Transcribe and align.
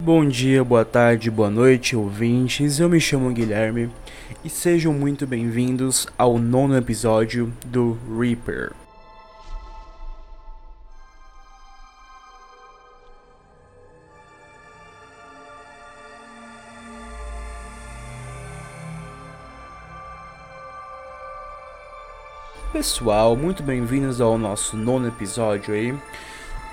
Bom 0.00 0.24
dia, 0.28 0.62
boa 0.62 0.84
tarde, 0.84 1.28
boa 1.28 1.50
noite, 1.50 1.96
ouvintes. 1.96 2.78
Eu 2.78 2.88
me 2.88 3.00
chamo 3.00 3.32
Guilherme 3.32 3.90
e 4.44 4.48
sejam 4.48 4.92
muito 4.92 5.26
bem-vindos 5.26 6.06
ao 6.16 6.38
nono 6.38 6.76
episódio 6.76 7.52
do 7.66 7.98
Reaper. 8.16 8.70
Pessoal, 22.72 23.34
muito 23.34 23.64
bem-vindos 23.64 24.20
ao 24.20 24.38
nosso 24.38 24.76
nono 24.76 25.08
episódio 25.08 25.74
aí. 25.74 25.92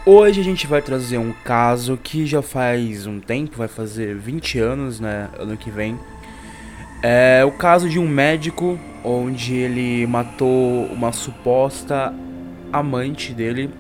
Hoje 0.08 0.40
a 0.40 0.44
gente 0.44 0.68
vai 0.68 0.84
trazer 0.84 1.18
um 1.18 1.34
caso 1.44 1.98
que 1.98 2.28
já 2.28 2.40
faz 2.40 3.08
um 3.08 3.20
tempo, 3.20 3.58
vai 3.58 3.68
fazer 3.68 4.16
20 4.16 4.60
anos, 4.60 5.00
né, 5.00 5.30
ano 5.40 5.58
que 5.58 5.72
vem. 5.72 5.98
É 7.02 7.44
o 7.44 7.52
caso 7.52 7.90
de 7.90 7.98
um 7.98 8.08
médico 8.08 8.80
onde 9.04 9.56
ele 9.56 10.06
matou 10.06 10.86
uma 10.92 11.12
suposta 11.12 12.14
amante 12.72 13.34
dele 13.34 13.72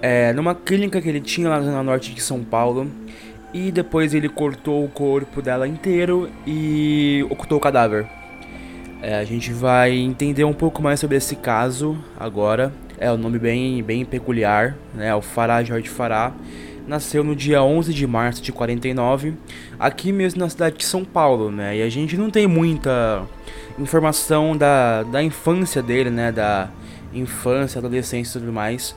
é, 0.00 0.32
numa 0.32 0.54
clínica 0.54 1.00
que 1.00 1.08
ele 1.08 1.20
tinha 1.20 1.48
lá 1.48 1.58
na 1.58 1.82
norte 1.82 2.14
de 2.14 2.20
São 2.20 2.44
Paulo. 2.44 2.88
E 3.52 3.72
depois 3.72 4.14
ele 4.14 4.28
cortou 4.28 4.84
o 4.84 4.88
corpo 4.88 5.42
dela 5.42 5.66
inteiro 5.66 6.30
e 6.46 7.26
ocultou 7.28 7.58
o 7.58 7.60
cadáver. 7.60 8.06
É, 9.02 9.16
a 9.16 9.24
gente 9.24 9.52
vai 9.52 9.90
entender 9.98 10.44
um 10.44 10.52
pouco 10.52 10.80
mais 10.80 11.00
sobre 11.00 11.16
esse 11.16 11.34
caso 11.34 11.98
agora. 12.16 12.72
É 13.00 13.10
um 13.10 13.16
nome 13.16 13.38
bem, 13.38 13.82
bem 13.82 14.04
peculiar, 14.04 14.76
né? 14.94 15.14
O 15.14 15.22
Farah 15.22 15.64
Jorge 15.64 15.88
Farah 15.88 16.34
nasceu 16.86 17.24
no 17.24 17.34
dia 17.34 17.62
11 17.62 17.94
de 17.94 18.06
março 18.06 18.42
de 18.42 18.52
49, 18.52 19.32
aqui 19.78 20.12
mesmo 20.12 20.38
na 20.38 20.50
cidade 20.50 20.76
de 20.76 20.84
São 20.84 21.02
Paulo, 21.02 21.50
né? 21.50 21.78
E 21.78 21.82
a 21.82 21.88
gente 21.88 22.14
não 22.18 22.28
tem 22.28 22.46
muita 22.46 23.22
informação 23.78 24.54
da, 24.54 25.02
da 25.04 25.22
infância 25.22 25.82
dele, 25.82 26.10
né? 26.10 26.30
Da 26.30 26.68
infância, 27.14 27.78
adolescência 27.78 28.36
e 28.36 28.40
tudo 28.42 28.52
mais. 28.52 28.94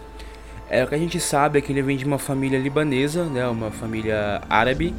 É, 0.69 0.83
o 0.83 0.87
que 0.87 0.95
a 0.95 0.97
gente 0.97 1.17
sabe 1.21 1.59
é 1.59 1.61
que 1.61 1.71
ele 1.71 1.81
vem 1.81 1.95
de 1.95 2.03
uma 2.03 2.19
família 2.19 2.59
libanesa, 2.59 3.23
né? 3.23 3.47
Uma 3.47 3.71
família 3.71 4.41
árabe 4.49 4.93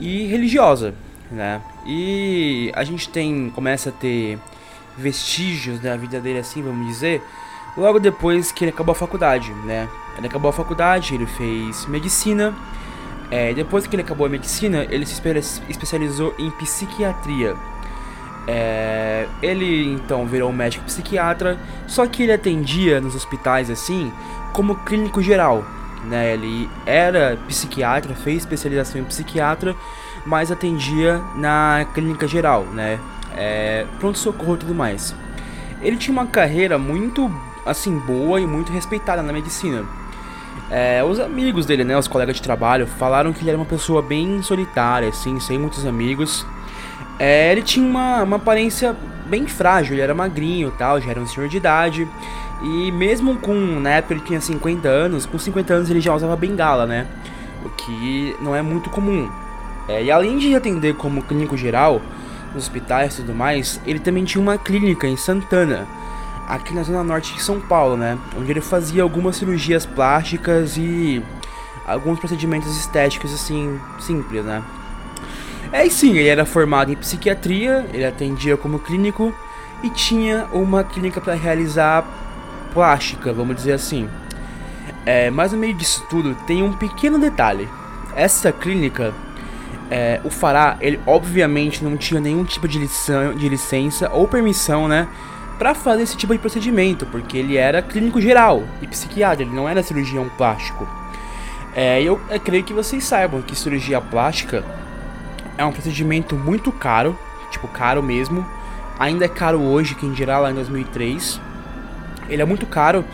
e 0.00 0.26
religiosa, 0.26 0.92
né? 1.30 1.62
E 1.86 2.72
a 2.74 2.82
gente 2.82 3.08
tem 3.10 3.48
começa 3.54 3.90
a 3.90 3.92
ter 3.92 4.40
vestígios 4.98 5.78
da 5.78 5.96
vida 5.96 6.18
dele 6.18 6.40
assim, 6.40 6.60
vamos 6.60 6.84
dizer, 6.88 7.22
logo 7.76 7.98
depois 7.98 8.52
que 8.52 8.64
ele 8.64 8.70
acabou 8.72 8.92
a 8.92 8.96
faculdade, 8.96 9.52
né? 9.64 9.88
Ele 10.16 10.26
acabou 10.26 10.50
a 10.50 10.52
faculdade, 10.52 11.14
ele 11.14 11.26
fez 11.26 11.86
medicina. 11.86 12.54
É, 13.30 13.54
depois 13.54 13.86
que 13.86 13.94
ele 13.94 14.02
acabou 14.02 14.26
a 14.26 14.30
medicina, 14.30 14.86
ele 14.90 15.06
se 15.06 15.20
especializou 15.68 16.34
em 16.38 16.50
psiquiatria. 16.50 17.56
É, 18.46 19.28
ele 19.40 19.92
então 19.92 20.26
virou 20.26 20.50
um 20.50 20.52
médico 20.52 20.84
psiquiatra, 20.84 21.58
só 21.86 22.06
que 22.06 22.24
ele 22.24 22.32
atendia 22.32 23.00
nos 23.00 23.14
hospitais 23.14 23.70
assim 23.70 24.12
como 24.52 24.74
clínico 24.76 25.22
geral. 25.22 25.64
Né? 26.04 26.34
Ele 26.34 26.68
era 26.86 27.38
psiquiatra, 27.46 28.14
fez 28.14 28.38
especialização 28.38 29.00
em 29.00 29.04
psiquiatra, 29.04 29.76
mas 30.26 30.50
atendia 30.50 31.20
na 31.36 31.86
clínica 31.94 32.26
geral, 32.26 32.64
né? 32.64 32.98
É, 33.36 33.86
pronto-socorro 33.98 34.54
e 34.54 34.58
tudo 34.58 34.74
mais. 34.74 35.14
Ele 35.80 35.96
tinha 35.96 36.12
uma 36.12 36.26
carreira 36.26 36.78
muito 36.78 37.30
assim 37.64 37.98
boa 37.98 38.40
e 38.40 38.46
muito 38.46 38.72
respeitada 38.72 39.22
na 39.22 39.32
medicina. 39.32 39.84
É, 40.70 41.02
os 41.02 41.18
amigos 41.18 41.66
dele, 41.66 41.82
né, 41.82 41.98
os 41.98 42.06
colegas 42.06 42.36
de 42.36 42.42
trabalho, 42.42 42.86
falaram 42.86 43.32
que 43.32 43.40
ele 43.40 43.50
era 43.50 43.58
uma 43.58 43.66
pessoa 43.66 44.00
bem 44.00 44.40
solitária, 44.42 45.08
assim, 45.08 45.40
sem 45.40 45.58
muitos 45.58 45.84
amigos. 45.84 46.46
É, 47.18 47.50
ele 47.52 47.62
tinha 47.62 47.84
uma, 47.84 48.22
uma 48.22 48.36
aparência 48.36 48.96
bem 49.26 49.46
frágil, 49.46 49.94
ele 49.94 50.02
era 50.02 50.14
magrinho 50.14 50.72
tal, 50.78 51.00
já 51.00 51.10
era 51.10 51.20
um 51.20 51.26
senhor 51.26 51.48
de 51.48 51.56
idade. 51.56 52.08
E 52.62 52.92
mesmo 52.92 53.36
com, 53.38 53.54
na 53.80 53.90
época 53.90 54.14
ele 54.14 54.22
tinha 54.22 54.40
50 54.40 54.88
anos, 54.88 55.26
com 55.26 55.38
50 55.38 55.74
anos 55.74 55.90
ele 55.90 56.00
já 56.00 56.14
usava 56.14 56.36
bengala, 56.36 56.86
né? 56.86 57.06
O 57.64 57.68
que 57.70 58.36
não 58.40 58.54
é 58.54 58.62
muito 58.62 58.90
comum. 58.90 59.30
É, 59.88 60.04
e 60.04 60.10
além 60.10 60.38
de 60.38 60.54
atender 60.54 60.94
como 60.94 61.22
clínico 61.22 61.56
geral 61.56 62.00
nos 62.54 62.64
hospitais 62.64 63.14
e 63.14 63.16
tudo 63.22 63.34
mais, 63.34 63.80
ele 63.86 63.98
também 63.98 64.24
tinha 64.24 64.40
uma 64.40 64.56
clínica 64.56 65.06
em 65.06 65.16
Santana, 65.16 65.86
aqui 66.50 66.74
na 66.74 66.82
zona 66.82 67.04
norte 67.04 67.32
de 67.32 67.42
São 67.42 67.60
Paulo, 67.60 67.96
né? 67.96 68.18
Onde 68.36 68.50
ele 68.50 68.60
fazia 68.60 69.02
algumas 69.02 69.36
cirurgias 69.36 69.86
plásticas 69.86 70.76
e 70.76 71.22
alguns 71.86 72.18
procedimentos 72.18 72.76
estéticos 72.76 73.32
assim 73.32 73.78
simples, 74.00 74.44
né? 74.44 74.62
É 75.72 75.88
sim, 75.88 76.16
ele 76.16 76.28
era 76.28 76.44
formado 76.44 76.90
em 76.92 76.96
psiquiatria, 76.96 77.86
ele 77.92 78.04
atendia 78.04 78.56
como 78.56 78.80
clínico 78.80 79.32
e 79.82 79.90
tinha 79.90 80.48
uma 80.52 80.82
clínica 80.82 81.20
para 81.20 81.34
realizar 81.34 82.04
plástica, 82.74 83.32
vamos 83.32 83.54
dizer 83.54 83.72
assim. 83.72 84.08
É, 85.06 85.30
mas 85.30 85.52
no 85.52 85.58
meio 85.58 85.74
disso 85.74 86.04
tudo 86.10 86.34
tem 86.46 86.64
um 86.64 86.72
pequeno 86.72 87.18
detalhe. 87.18 87.68
Essa 88.16 88.50
clínica, 88.50 89.14
é, 89.88 90.20
o 90.24 90.30
Fará, 90.30 90.76
ele 90.80 90.98
obviamente 91.06 91.84
não 91.84 91.96
tinha 91.96 92.20
nenhum 92.20 92.44
tipo 92.44 92.66
de, 92.66 92.80
licença, 92.80 93.32
de 93.34 93.48
licença 93.48 94.10
ou 94.12 94.26
permissão, 94.26 94.88
né? 94.88 95.06
Para 95.60 95.74
fazer 95.74 96.04
esse 96.04 96.16
tipo 96.16 96.32
de 96.32 96.38
procedimento, 96.38 97.04
porque 97.04 97.36
ele 97.36 97.58
era 97.58 97.82
clínico 97.82 98.18
geral 98.18 98.62
e 98.80 98.86
psiquiatra, 98.86 99.44
ele 99.44 99.54
não 99.54 99.68
era 99.68 99.82
cirurgião 99.82 100.26
plástico. 100.30 100.88
É, 101.74 102.02
eu, 102.02 102.18
eu 102.30 102.40
creio 102.40 102.64
que 102.64 102.72
vocês 102.72 103.04
saibam 103.04 103.42
que 103.42 103.54
cirurgia 103.54 104.00
plástica 104.00 104.64
é 105.58 105.64
um 105.66 105.70
procedimento 105.70 106.34
muito 106.34 106.72
caro, 106.72 107.14
tipo 107.50 107.68
caro 107.68 108.02
mesmo. 108.02 108.46
Ainda 108.98 109.26
é 109.26 109.28
caro 109.28 109.60
hoje, 109.60 109.94
quem 109.94 110.12
dirá 110.12 110.38
lá 110.38 110.50
em 110.50 110.54
2003. 110.54 111.38
Ele 112.30 112.40
é 112.40 112.44
muito 112.46 112.64
caro 112.64 113.04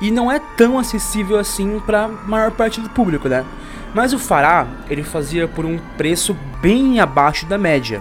e 0.00 0.12
não 0.12 0.30
é 0.30 0.40
tão 0.56 0.78
acessível 0.78 1.36
assim 1.36 1.80
para 1.80 2.06
maior 2.06 2.52
parte 2.52 2.80
do 2.80 2.88
público, 2.90 3.28
né? 3.28 3.44
Mas 3.92 4.12
o 4.12 4.20
Fará, 4.20 4.68
ele 4.88 5.02
fazia 5.02 5.48
por 5.48 5.64
um 5.64 5.80
preço 5.96 6.36
bem 6.62 7.00
abaixo 7.00 7.44
da 7.44 7.58
média, 7.58 8.00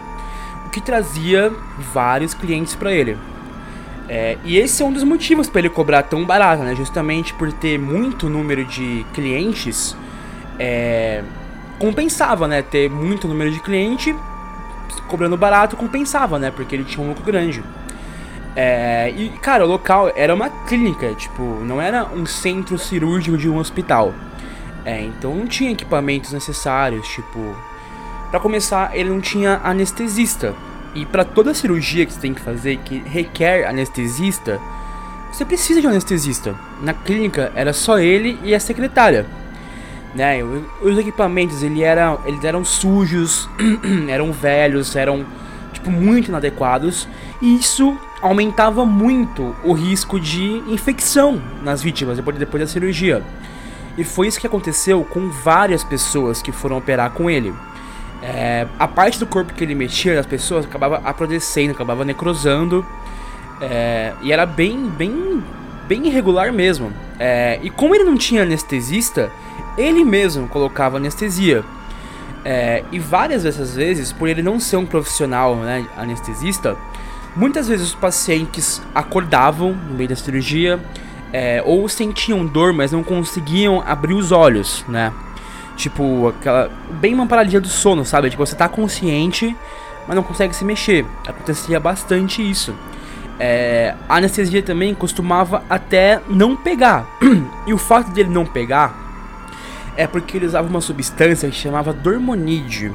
o 0.68 0.70
que 0.70 0.82
trazia 0.82 1.52
vários 1.92 2.36
clientes 2.36 2.76
para 2.76 2.92
ele. 2.92 3.18
É, 4.10 4.38
e 4.44 4.58
esse 4.58 4.82
é 4.82 4.86
um 4.86 4.92
dos 4.92 5.04
motivos 5.04 5.50
para 5.50 5.60
ele 5.60 5.70
cobrar 5.70 6.04
tão 6.04 6.26
barato, 6.26 6.64
né? 6.64 6.74
Justamente 6.76 7.34
por 7.34 7.52
ter 7.52 7.78
muito 7.78 8.30
número 8.30 8.64
de 8.66 9.06
clientes, 9.14 9.96
é, 10.58 11.24
compensava, 11.78 12.48
né? 12.48 12.62
Ter 12.62 12.90
muito 12.90 13.28
número 13.28 13.52
de 13.52 13.60
cliente 13.60 14.16
cobrando 15.08 15.38
barato 15.38 15.76
compensava, 15.76 16.40
né? 16.40 16.52
Porque 16.52 16.76
ele 16.76 16.84
tinha 16.84 17.04
um 17.04 17.10
lucro 17.10 17.24
grande. 17.24 17.64
É, 18.56 19.14
e, 19.16 19.30
cara, 19.42 19.66
o 19.66 19.68
local 19.68 20.12
era 20.16 20.34
uma 20.34 20.50
clínica, 20.50 21.14
tipo, 21.14 21.44
não 21.64 21.80
era 21.80 22.06
um 22.06 22.26
centro 22.26 22.78
cirúrgico 22.78 23.38
de 23.38 23.48
um 23.48 23.58
hospital. 23.58 24.14
É, 24.84 25.02
então 25.02 25.36
não 25.36 25.46
tinha 25.46 25.72
equipamentos 25.72 26.32
necessários, 26.32 27.08
tipo... 27.08 27.56
Para 28.32 28.40
começar, 28.40 28.96
ele 28.98 29.10
não 29.10 29.22
tinha 29.22 29.62
anestesista. 29.64 30.56
E 30.98 31.06
para 31.06 31.24
toda 31.24 31.54
cirurgia 31.54 32.08
que 32.08 32.12
você 32.12 32.20
tem 32.20 32.34
que 32.34 32.42
fazer 32.42 32.78
que 32.78 32.98
requer 32.98 33.68
anestesista, 33.68 34.60
você 35.32 35.46
precisa 35.46 35.80
de 35.80 35.86
um 35.86 35.92
anestesista. 35.92 36.56
Na 36.82 36.92
clínica 36.92 37.52
era 37.54 37.72
só 37.72 38.00
ele 38.00 38.40
e 38.44 38.56
a 38.56 38.60
secretária. 38.60 39.24
Né? 40.16 40.40
Os 40.82 40.98
equipamentos 40.98 41.62
ele 41.62 41.84
era, 41.84 42.18
eles 42.26 42.44
eram 42.44 42.66
sujos, 42.66 43.48
eram 44.10 44.32
velhos, 44.32 44.96
eram 44.96 45.24
tipo 45.72 45.92
muito 45.92 46.30
inadequados 46.30 47.08
e 47.40 47.58
isso 47.58 47.96
aumentava 48.20 48.84
muito 48.84 49.56
o 49.64 49.74
risco 49.74 50.20
de 50.20 50.64
infecção 50.68 51.40
nas 51.62 51.84
vítimas 51.84 52.18
depois, 52.18 52.40
depois 52.40 52.64
da 52.64 52.68
cirurgia. 52.68 53.22
E 53.96 54.04
foi 54.04 54.26
isso 54.26 54.40
que 54.40 54.48
aconteceu 54.48 55.04
com 55.04 55.30
várias 55.30 55.84
pessoas 55.84 56.42
que 56.42 56.52
foram 56.52 56.76
operar 56.76 57.12
com 57.12 57.30
ele 57.30 57.54
é, 58.28 58.68
a 58.78 58.88
parte 58.90 59.18
do 59.18 59.26
corpo 59.26 59.54
que 59.54 59.64
ele 59.64 59.74
mexia 59.74 60.14
das 60.14 60.26
pessoas 60.26 60.66
acabava 60.66 60.98
apodrecendo, 61.06 61.72
acabava 61.72 62.04
necrosando. 62.04 62.86
É, 63.62 64.14
e 64.22 64.34
era 64.34 64.46
bem, 64.46 64.90
bem, 64.90 65.42
bem 65.88 66.08
irregular 66.08 66.52
mesmo. 66.52 66.92
É, 67.18 67.58
e 67.64 67.70
como 67.70 67.96
ele 67.96 68.04
não 68.04 68.18
tinha 68.18 68.44
anestesista, 68.44 69.32
ele 69.78 70.04
mesmo 70.04 70.46
colocava 70.50 70.98
anestesia. 70.98 71.64
É, 72.44 72.84
e 72.92 73.00
várias 73.00 73.44
dessas 73.44 73.74
vezes, 73.76 74.12
por 74.12 74.28
ele 74.28 74.44
não 74.44 74.60
ser 74.60 74.76
um 74.76 74.86
profissional 74.86 75.56
né, 75.56 75.86
anestesista, 75.98 76.76
muitas 77.34 77.70
vezes 77.70 77.88
os 77.88 77.96
pacientes 77.96 78.82
acordavam 78.94 79.72
no 79.74 79.96
meio 79.96 80.10
da 80.10 80.16
cirurgia 80.18 80.80
é, 81.32 81.64
ou 81.66 81.88
sentiam 81.88 82.46
dor, 82.46 82.74
mas 82.74 82.92
não 82.92 83.04
conseguiam 83.04 83.82
abrir 83.86 84.14
os 84.14 84.34
olhos, 84.34 84.84
né? 84.88 85.14
Tipo, 85.78 86.30
aquela. 86.30 86.70
Bem 87.00 87.14
uma 87.14 87.28
paralisia 87.28 87.62
do 87.62 87.70
sono, 87.70 88.04
sabe? 88.04 88.30
Tipo, 88.30 88.46
você 88.46 88.56
tá 88.56 88.68
consciente, 88.68 89.56
mas 90.08 90.16
não 90.16 90.24
consegue 90.24 90.54
se 90.54 90.66
mexer. 90.66 91.06
Acontecia 91.26 91.80
bastante 91.80 92.42
isso. 92.42 92.76
É, 93.40 93.94
a 94.10 94.16
anestesia 94.16 94.64
também 94.64 94.94
costumava 94.96 95.64
até 95.70 96.20
não 96.28 96.58
pegar. 96.58 97.06
e 97.66 97.74
o 97.74 97.78
fato 97.78 98.12
dele 98.12 98.30
não 98.30 98.46
pegar 98.46 99.08
é 99.96 100.06
porque 100.06 100.38
ele 100.38 100.46
usava 100.46 100.68
uma 100.68 100.82
substância 100.82 101.50
que 101.50 101.56
chamava 101.56 101.94
dormonide. 101.94 102.94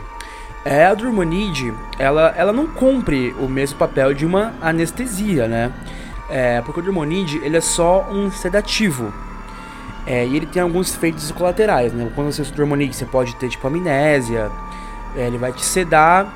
É, 0.64 0.87
a 0.87 0.94
dormonide, 0.94 1.75
ela, 1.99 2.32
ela 2.37 2.52
não 2.52 2.69
cumpre 2.69 3.34
o 3.40 3.49
mesmo 3.49 3.76
papel 3.76 4.14
de 4.14 4.25
uma 4.25 4.55
anestesia, 4.61 5.49
né? 5.49 5.73
É, 6.31 6.61
porque 6.62 6.79
o 6.79 6.82
dormonide, 6.82 7.40
ele 7.43 7.56
é 7.56 7.61
só 7.61 8.08
um 8.11 8.31
sedativo. 8.31 9.12
É, 10.06 10.26
e 10.26 10.37
ele 10.37 10.46
tem 10.46 10.62
alguns 10.62 10.94
efeitos 10.94 11.31
colaterais, 11.31 11.93
né? 11.93 12.10
Quando 12.14 12.32
você 12.32 12.43
o 12.43 12.54
dormonide, 12.54 12.94
você 12.94 13.04
pode 13.04 13.37
ter, 13.37 13.49
tipo, 13.49 13.66
amnésia, 13.66 14.50
é, 15.16 15.26
ele 15.26 15.38
vai 15.38 15.52
te 15.52 15.64
sedar, 15.64 16.32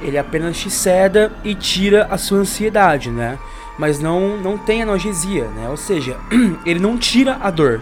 ele 0.00 0.16
apenas 0.16 0.56
te 0.56 0.70
seda 0.70 1.32
e 1.42 1.54
tira 1.54 2.06
a 2.10 2.16
sua 2.16 2.38
ansiedade, 2.38 3.10
né? 3.10 3.38
Mas 3.78 3.98
não, 3.98 4.36
não 4.36 4.56
tem 4.56 4.82
analgesia, 4.82 5.44
né? 5.48 5.68
Ou 5.68 5.76
seja, 5.76 6.16
ele 6.64 6.78
não 6.78 6.96
tira 6.96 7.38
a 7.40 7.50
dor. 7.50 7.80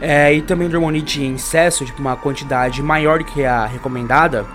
É, 0.00 0.32
e 0.32 0.42
também 0.42 0.68
dormonite 0.68 1.22
em 1.22 1.34
excesso, 1.34 1.84
tipo 1.84 2.00
uma 2.00 2.16
quantidade 2.16 2.82
maior 2.82 3.22
que 3.24 3.44
a 3.44 3.66
recomendada, 3.66 4.46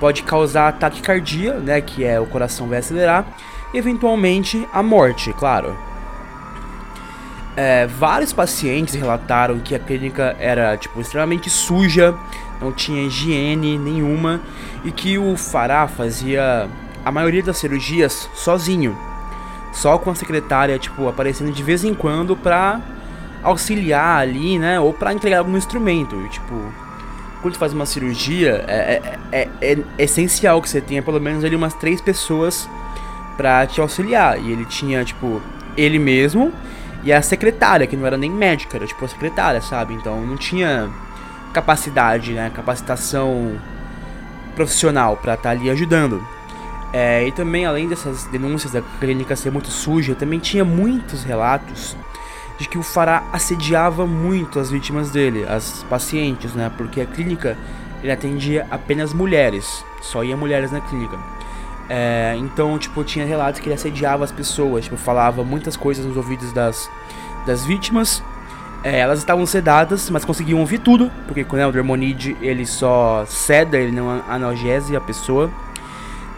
pode 0.00 0.22
causar 0.22 0.72
taquicardia, 0.72 1.54
né, 1.54 1.80
que 1.80 2.04
é 2.04 2.18
o 2.18 2.26
coração 2.26 2.68
vai 2.68 2.78
acelerar, 2.78 3.24
e 3.72 3.78
eventualmente 3.78 4.66
a 4.72 4.82
morte, 4.82 5.32
claro. 5.32 5.76
É, 7.60 7.88
vários 7.88 8.32
pacientes 8.32 8.94
relataram 8.94 9.58
que 9.58 9.74
a 9.74 9.80
clínica 9.80 10.36
era 10.38 10.76
tipo 10.76 11.00
extremamente 11.00 11.50
suja, 11.50 12.14
não 12.60 12.70
tinha 12.70 13.02
higiene 13.02 13.76
nenhuma 13.76 14.40
e 14.84 14.92
que 14.92 15.18
o 15.18 15.36
Fará 15.36 15.88
fazia 15.88 16.68
a 17.04 17.10
maioria 17.10 17.42
das 17.42 17.58
cirurgias 17.58 18.30
sozinho, 18.32 18.96
só 19.72 19.98
com 19.98 20.08
a 20.08 20.14
secretária 20.14 20.78
tipo 20.78 21.08
aparecendo 21.08 21.50
de 21.50 21.60
vez 21.64 21.82
em 21.82 21.94
quando 21.94 22.36
para 22.36 22.80
auxiliar 23.42 24.20
ali, 24.20 24.56
né? 24.56 24.78
Ou 24.78 24.92
para 24.92 25.12
entregar 25.12 25.38
algum 25.38 25.56
instrumento. 25.56 26.16
Tipo, 26.28 26.72
quando 27.42 27.56
faz 27.56 27.72
uma 27.72 27.86
cirurgia, 27.86 28.64
é, 28.68 29.02
é, 29.02 29.18
é, 29.32 29.48
é, 29.60 29.78
essencial 29.98 30.62
que 30.62 30.68
você 30.68 30.80
tenha 30.80 31.02
pelo 31.02 31.20
menos 31.20 31.44
ali 31.44 31.56
umas 31.56 31.74
três 31.74 32.00
pessoas 32.00 32.70
para 33.36 33.66
te 33.66 33.80
auxiliar. 33.80 34.40
E 34.40 34.52
ele 34.52 34.64
tinha, 34.64 35.04
tipo, 35.04 35.42
ele 35.76 35.98
mesmo 35.98 36.52
e 37.02 37.12
a 37.12 37.22
secretária, 37.22 37.86
que 37.86 37.96
não 37.96 38.06
era 38.06 38.16
nem 38.16 38.30
médica, 38.30 38.76
era 38.76 38.86
tipo 38.86 39.04
a 39.04 39.08
secretária, 39.08 39.60
sabe? 39.60 39.94
Então 39.94 40.20
não 40.26 40.36
tinha 40.36 40.90
capacidade, 41.52 42.32
né? 42.32 42.50
Capacitação 42.54 43.58
profissional 44.56 45.16
para 45.16 45.34
estar 45.34 45.50
tá 45.50 45.50
ali 45.50 45.70
ajudando. 45.70 46.26
É, 46.92 47.26
e 47.26 47.32
também, 47.32 47.66
além 47.66 47.86
dessas 47.88 48.24
denúncias 48.24 48.72
da 48.72 48.82
clínica 48.98 49.36
ser 49.36 49.52
muito 49.52 49.70
suja, 49.70 50.14
também 50.14 50.38
tinha 50.38 50.64
muitos 50.64 51.22
relatos 51.22 51.96
de 52.58 52.68
que 52.68 52.78
o 52.78 52.82
Fará 52.82 53.24
assediava 53.32 54.06
muito 54.06 54.58
as 54.58 54.70
vítimas 54.70 55.10
dele, 55.10 55.44
as 55.48 55.84
pacientes, 55.84 56.54
né? 56.54 56.70
Porque 56.76 57.00
a 57.00 57.06
clínica 57.06 57.56
ele 58.02 58.10
atendia 58.10 58.66
apenas 58.70 59.12
mulheres, 59.12 59.84
só 60.00 60.24
ia 60.24 60.36
mulheres 60.36 60.72
na 60.72 60.80
clínica. 60.80 61.18
É, 61.88 62.34
então, 62.36 62.78
tipo, 62.78 63.02
tinha 63.02 63.24
relatos 63.24 63.60
que 63.60 63.68
ele 63.68 63.74
assediava 63.74 64.24
as 64.24 64.32
pessoas, 64.32 64.84
tipo, 64.84 64.96
falava 64.96 65.42
muitas 65.42 65.76
coisas 65.76 66.04
nos 66.04 66.16
ouvidos 66.16 66.52
das, 66.52 66.90
das 67.46 67.64
vítimas. 67.64 68.22
É, 68.84 69.00
elas 69.00 69.18
estavam 69.18 69.44
sedadas, 69.46 70.08
mas 70.10 70.24
conseguiam 70.24 70.60
ouvir 70.60 70.78
tudo, 70.78 71.10
porque 71.26 71.42
quando 71.44 71.62
é 71.62 71.66
o 71.66 71.72
Dermonide 71.72 72.36
ele 72.40 72.64
só 72.64 73.24
ceda, 73.26 73.76
ele 73.76 73.90
não 73.90 74.22
analgese 74.28 74.94
a 74.94 75.00
pessoa. 75.00 75.50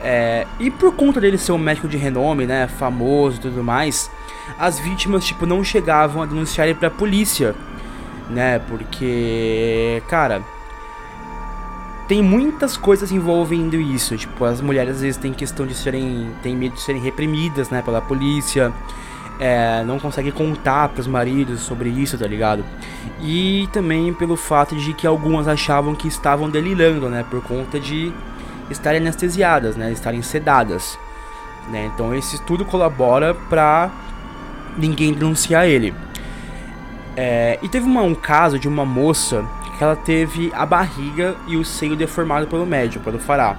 É, 0.02 0.47
e 0.58 0.70
por 0.70 0.94
conta 0.94 1.20
dele 1.20 1.37
ser 1.37 1.53
um 1.53 1.58
médico 1.58 1.87
de 1.87 1.99
renome, 1.99 2.46
né, 2.46 2.67
famoso 2.67 3.37
e 3.37 3.41
tudo 3.41 3.62
mais, 3.62 4.11
as 4.58 4.79
vítimas, 4.79 5.25
tipo, 5.25 5.44
não 5.44 5.62
chegavam 5.62 6.23
a 6.23 6.26
denunciar 6.26 6.67
ele 6.67 6.79
pra 6.79 6.88
polícia, 6.88 7.55
né? 8.31 8.58
Porque, 8.61 10.03
cara, 10.08 10.43
tem 12.11 12.25
muitas 12.25 12.77
coisas 12.77 13.12
envolvendo 13.12 13.77
isso. 13.77 14.17
Tipo, 14.17 14.45
as 14.45 14.61
mulheres 14.61 14.97
às 14.97 15.01
vezes 15.01 15.17
têm 15.17 15.33
questão 15.33 15.65
de 15.65 15.77
serem. 15.77 16.29
têm 16.43 16.57
medo 16.57 16.75
de 16.75 16.81
serem 16.81 17.01
reprimidas, 17.01 17.71
né, 17.71 17.83
pela 17.83 18.01
polícia. 18.01 18.73
É, 19.39 19.85
não 19.85 19.97
conseguem 20.01 20.33
contar 20.33 20.89
pros 20.89 21.07
maridos 21.07 21.61
sobre 21.61 21.89
isso, 21.89 22.19
tá 22.19 22.27
ligado? 22.27 22.65
E 23.23 23.69
também 23.73 24.12
pelo 24.12 24.37
fato 24.37 24.75
de 24.75 24.93
que 24.93 25.07
algumas 25.07 25.47
achavam 25.47 25.95
que 25.95 26.09
estavam 26.09 26.51
delirando, 26.51 27.09
né? 27.09 27.25
Por 27.31 27.41
conta 27.45 27.79
de 27.79 28.13
estarem 28.69 29.01
anestesiadas, 29.01 29.77
né? 29.77 29.93
Estarem 29.93 30.21
sedadas. 30.21 30.99
Né? 31.71 31.93
Então, 31.95 32.13
isso 32.13 32.43
tudo 32.43 32.65
colabora 32.65 33.35
pra 33.49 33.89
ninguém 34.77 35.15
denunciar 35.15 35.65
ele. 35.69 35.95
É, 37.17 37.56
e 37.63 37.69
teve 37.69 37.87
uma, 37.87 38.03
um 38.03 38.17
caso 38.17 38.59
de 38.59 38.67
uma 38.67 38.85
moça 38.85 39.45
que 39.81 39.85
ela 39.85 39.97
teve 39.97 40.53
a 40.55 40.67
barriga 40.67 41.35
e 41.47 41.56
o 41.56 41.65
seio 41.65 41.97
deformado 41.97 42.47
pelo 42.47 42.67
médico, 42.67 43.03
pelo 43.03 43.19
fará. 43.19 43.56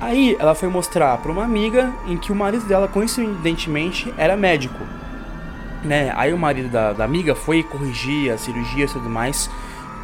Aí 0.00 0.36
ela 0.38 0.54
foi 0.54 0.68
mostrar 0.68 1.18
para 1.18 1.32
uma 1.32 1.42
amiga 1.42 1.92
em 2.06 2.16
que 2.16 2.30
o 2.30 2.36
marido 2.36 2.64
dela, 2.66 2.86
coincidentemente, 2.86 4.14
era 4.16 4.36
médico. 4.36 4.78
Né? 5.82 6.12
Aí 6.14 6.32
o 6.32 6.38
marido 6.38 6.68
da, 6.68 6.92
da 6.92 7.04
amiga 7.04 7.34
foi 7.34 7.64
corrigir 7.64 8.32
a 8.32 8.38
cirurgia 8.38 8.84
e 8.84 8.88
tudo 8.88 9.10
mais. 9.10 9.50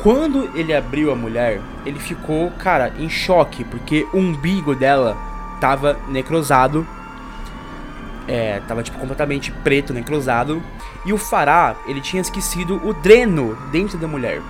Quando 0.01 0.51
ele 0.53 0.75
abriu 0.75 1.13
a 1.13 1.15
mulher, 1.15 1.61
ele 1.87 2.01
ficou, 2.01 2.51
cara, 2.59 2.93
em 2.99 3.09
choque, 3.09 3.63
porque 3.63 4.09
o 4.13 4.19
umbigo 4.19 4.75
dela 4.75 5.17
tava 5.61 5.97
necrosado 6.09 6.85
é, 8.27 8.61
tava 8.67 8.83
tipo 8.83 8.99
completamente 8.99 9.53
preto, 9.53 9.93
necrosado. 9.93 10.61
E 11.07 11.13
o 11.13 11.19
Fará, 11.19 11.77
ele 11.87 12.01
tinha 12.01 12.21
esquecido 12.21 12.81
o 12.85 12.93
dreno 12.93 13.57
dentro 13.71 13.97
da 13.97 14.09
mulher. 14.09 14.43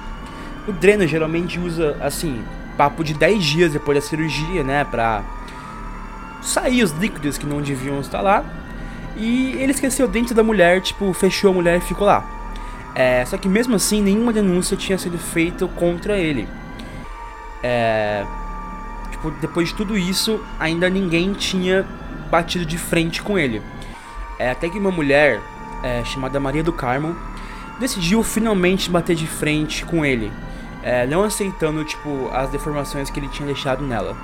O 0.66 0.72
dreno 0.72 1.06
geralmente 1.06 1.58
usa, 1.58 1.96
assim, 2.00 2.42
papo 2.76 3.04
de 3.04 3.14
10 3.14 3.44
dias 3.44 3.72
depois 3.72 3.98
da 3.98 4.02
cirurgia, 4.02 4.62
né, 4.62 4.84
pra 4.84 5.22
sair 6.40 6.82
os 6.82 6.92
líquidos 6.92 7.38
que 7.38 7.46
não 7.46 7.60
deviam 7.60 8.00
estar 8.00 8.20
lá. 8.20 8.44
E 9.16 9.52
ele 9.58 9.72
esqueceu 9.72 10.08
dentro 10.08 10.34
da 10.34 10.42
mulher, 10.42 10.80
tipo, 10.80 11.12
fechou 11.12 11.50
a 11.50 11.54
mulher 11.54 11.78
e 11.78 11.80
ficou 11.80 12.06
lá. 12.06 12.24
É, 12.94 13.24
só 13.24 13.36
que 13.36 13.48
mesmo 13.48 13.74
assim, 13.74 14.00
nenhuma 14.02 14.32
denúncia 14.32 14.76
tinha 14.76 14.96
sido 14.98 15.18
feita 15.18 15.66
contra 15.66 16.16
ele. 16.16 16.48
É, 17.62 18.24
tipo, 19.10 19.30
depois 19.32 19.68
de 19.68 19.74
tudo 19.74 19.96
isso, 19.96 20.40
ainda 20.58 20.88
ninguém 20.88 21.32
tinha 21.32 21.84
batido 22.30 22.64
de 22.64 22.78
frente 22.78 23.22
com 23.22 23.38
ele. 23.38 23.62
É, 24.38 24.50
até 24.50 24.68
que 24.68 24.78
uma 24.78 24.90
mulher 24.90 25.40
é, 25.82 26.04
chamada 26.04 26.40
Maria 26.40 26.62
do 26.62 26.72
Carmo 26.72 27.16
decidiu 27.78 28.22
finalmente 28.22 28.90
bater 28.90 29.16
de 29.16 29.26
frente 29.26 29.84
com 29.84 30.04
ele, 30.04 30.32
é, 30.84 31.06
não 31.06 31.24
aceitando 31.24 31.82
tipo 31.82 32.28
as 32.30 32.50
deformações 32.50 33.08
que 33.08 33.18
ele 33.18 33.28
tinha 33.28 33.46
deixado 33.46 33.82
nela. 33.82 34.14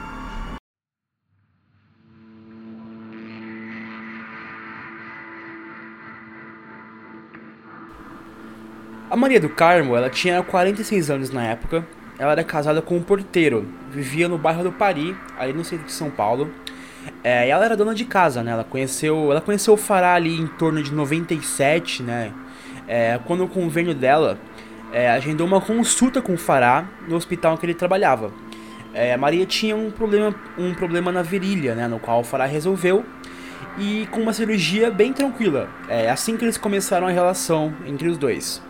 A 9.11 9.17
Maria 9.17 9.40
do 9.40 9.49
Carmo, 9.49 9.97
ela 9.97 10.11
tinha 10.11 10.43
46 10.43 11.11
anos 11.11 11.31
na 11.31 11.45
época. 11.45 11.85
Ela 12.19 12.33
era 12.33 12.45
casada 12.45 12.83
com 12.83 12.97
um 12.97 13.02
porteiro, 13.02 13.67
vivia 13.90 14.29
no 14.29 14.37
bairro 14.37 14.62
do 14.62 14.71
Pari, 14.71 15.17
ali 15.38 15.55
no 15.55 15.64
centro 15.64 15.87
de 15.87 15.93
São 15.93 16.11
Paulo. 16.11 16.52
É, 17.25 17.49
ela 17.49 17.64
era 17.64 17.75
dona 17.75 17.95
de 17.95 18.05
casa, 18.05 18.43
né? 18.43 18.52
Ela 18.52 18.64
conheceu, 18.64 19.31
ela 19.31 19.40
conheceu 19.40 19.73
o 19.73 19.79
Fará 19.79 20.14
ali 20.14 20.38
em 20.38 20.47
torno 20.47 20.83
de 20.83 20.93
97, 20.93 22.02
né? 22.02 22.31
É, 22.87 23.19
quando 23.25 23.45
o 23.45 23.49
convênio 23.49 23.95
dela 23.95 24.38
é, 24.92 25.11
agendou 25.11 25.47
uma 25.47 25.61
consulta 25.61 26.20
com 26.20 26.35
o 26.35 26.38
Fará 26.38 26.87
no 27.06 27.16
hospital 27.16 27.54
em 27.54 27.56
que 27.56 27.66
ele 27.66 27.75
trabalhava. 27.75 28.32
É, 28.92 29.16
Maria 29.16 29.47
tinha 29.47 29.76
um 29.76 29.90
problema, 29.90 30.35
um 30.59 30.75
problema 30.75 31.12
na 31.12 31.23
virilha, 31.23 31.75
né? 31.75 31.87
No 31.87 31.99
qual 31.99 32.20
o 32.20 32.25
Fará 32.25 32.44
resolveu 32.44 33.04
e 33.78 34.09
com 34.11 34.20
uma 34.20 34.32
cirurgia 34.32 34.90
bem 34.90 35.12
tranquila. 35.12 35.68
É 35.88 36.11
assim 36.11 36.37
que 36.37 36.44
eles 36.44 36.59
começaram 36.59 37.06
a 37.06 37.11
relação 37.11 37.73
entre 37.87 38.09
os 38.09 38.18
dois. 38.18 38.62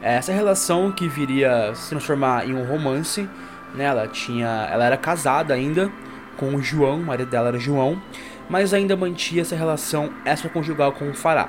É, 0.00 0.14
essa 0.14 0.32
relação 0.32 0.92
que 0.92 1.08
viria 1.08 1.74
se 1.74 1.90
transformar 1.90 2.46
em 2.46 2.54
um 2.54 2.64
romance, 2.64 3.28
né? 3.74 3.84
Ela 3.84 4.06
tinha, 4.06 4.68
ela 4.70 4.84
era 4.84 4.96
casada 4.96 5.54
ainda 5.54 5.90
com 6.36 6.54
o 6.54 6.62
João, 6.62 7.00
o 7.00 7.04
marido 7.04 7.28
dela 7.28 7.48
era 7.48 7.58
João, 7.58 8.00
mas 8.48 8.72
ainda 8.72 8.96
mantinha 8.96 9.42
essa 9.42 9.56
relação 9.56 10.10
extraconjugal 10.24 10.92
com 10.92 11.10
o 11.10 11.14
Fará. 11.14 11.48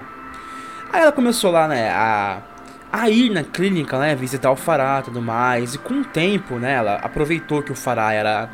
Aí 0.91 1.01
ela 1.03 1.11
começou 1.11 1.51
lá, 1.51 1.67
né, 1.67 1.91
a, 1.91 2.41
a 2.91 3.09
ir 3.09 3.29
na 3.29 3.43
clínica, 3.43 3.99
né, 3.99 4.15
visitar 4.15 4.51
o 4.51 4.55
Fará 4.55 4.99
e 4.99 5.03
tudo 5.03 5.21
mais, 5.21 5.75
e 5.75 5.77
com 5.77 6.01
o 6.01 6.05
tempo, 6.05 6.55
né, 6.55 6.73
ela 6.73 6.95
aproveitou 6.95 7.61
que 7.61 7.71
o 7.71 7.75
Fará 7.75 8.13
era 8.13 8.49